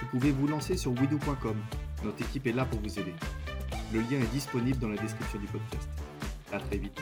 vous 0.00 0.06
pouvez 0.08 0.30
vous 0.30 0.46
lancer 0.46 0.76
sur 0.76 0.92
widow.com. 0.92 1.56
Notre 2.04 2.22
équipe 2.22 2.46
est 2.46 2.52
là 2.52 2.64
pour 2.64 2.80
vous 2.80 2.98
aider. 2.98 3.14
Le 3.92 4.00
lien 4.00 4.20
est 4.20 4.32
disponible 4.32 4.78
dans 4.78 4.88
la 4.88 4.96
description 4.96 5.38
du 5.38 5.46
podcast. 5.46 5.88
À 6.52 6.58
très 6.58 6.78
vite. 6.78 7.00